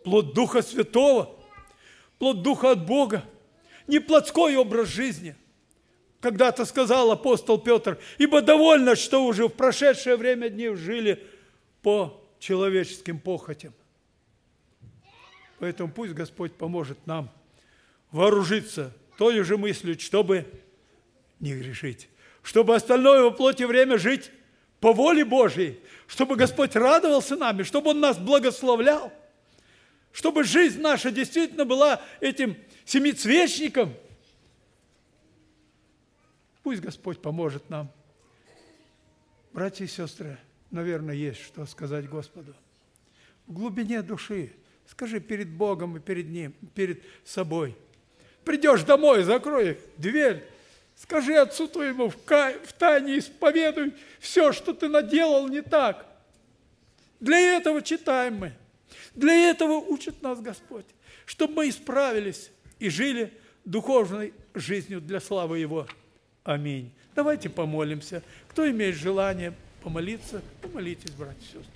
плод 0.05 0.35
Духа 0.35 0.61
Святого, 0.61 1.35
плод 2.19 2.43
Духа 2.43 2.73
от 2.73 2.85
Бога, 2.85 3.25
не 3.91 3.99
плотской 3.99 4.57
образ 4.57 4.89
жизни. 4.89 5.37
Когда-то 6.21 6.65
сказал 6.65 7.11
апостол 7.11 7.59
Петр, 7.59 7.99
ибо 8.19 8.41
довольно, 8.41 8.95
что 8.95 9.25
уже 9.25 9.49
в 9.49 9.53
прошедшее 9.53 10.17
время 10.17 10.49
дней 10.49 10.75
жили 10.75 11.27
по 11.83 12.23
человеческим 12.39 13.19
похотям. 13.19 13.73
Поэтому 15.59 15.93
пусть 15.93 16.13
Господь 16.13 16.55
поможет 16.55 17.07
нам 17.07 17.31
вооружиться 18.13 18.93
той 19.19 19.43
же 19.43 19.59
мыслью, 19.59 19.99
чтобы 19.99 20.47
не 21.41 21.55
грешить, 21.55 22.09
чтобы 22.43 22.75
остальное 22.75 23.23
во 23.23 23.31
плоти 23.31 23.65
время 23.65 23.99
жить 23.99 24.31
по 24.79 24.93
воле 24.93 25.25
Божьей, 25.25 25.81
чтобы 26.07 26.37
Господь 26.37 26.77
радовался 26.77 27.37
нами, 27.37 27.63
чтобы 27.63 27.91
Он 27.91 28.01
нас 28.01 28.19
благословлял, 28.19 29.13
чтобы 30.13 30.45
жизнь 30.45 30.81
наша 30.81 31.11
действительно 31.11 31.65
была 31.65 32.01
этим 32.21 32.57
семицвечником. 32.85 33.95
Пусть 36.63 36.81
Господь 36.81 37.21
поможет 37.21 37.71
нам. 37.71 37.91
Братья 39.53 39.85
и 39.85 39.89
сестры, 39.89 40.39
наверное, 40.71 41.15
есть 41.15 41.41
что 41.41 41.65
сказать 41.67 42.09
Господу. 42.09 42.55
В 43.47 43.53
глубине 43.53 44.03
души 44.03 44.53
скажи 44.87 45.21
перед 45.21 45.49
Богом 45.49 45.97
и 45.97 46.01
перед 46.01 46.29
Ним, 46.29 46.53
перед 46.75 47.03
собой. 47.25 47.77
Придешь 48.45 48.83
домой, 48.83 49.23
закрой 49.23 49.79
дверь, 49.97 50.45
скажи 50.97 51.35
отцу 51.37 51.69
твоему 51.69 52.11
в, 52.11 52.17
в 52.17 52.73
тайне, 52.79 53.19
исповедуй 53.19 53.95
все, 54.19 54.53
что 54.53 54.73
ты 54.73 54.89
наделал 54.89 55.49
не 55.49 55.63
так. 55.63 56.07
Для 57.21 57.39
этого 57.39 57.83
читаем 57.83 58.37
мы. 58.37 58.53
Для 59.15 59.51
этого 59.51 59.75
учит 59.75 60.23
нас 60.23 60.41
Господь, 60.41 60.87
чтобы 61.27 61.55
мы 61.55 61.69
исправились 61.69 62.51
и 62.79 62.89
жили 62.89 63.33
духовной 63.65 64.33
жизнью 64.55 65.01
для 65.01 65.21
славы 65.21 65.59
Его. 65.59 65.87
Аминь. 66.45 66.91
Давайте 67.15 67.49
помолимся. 67.51 68.23
Кто 68.49 68.69
имеет 68.71 68.97
желание 68.97 69.53
помолиться, 69.83 70.43
помолитесь, 70.63 71.11
братья 71.13 71.41
и 71.41 71.45
сестры. 71.45 71.73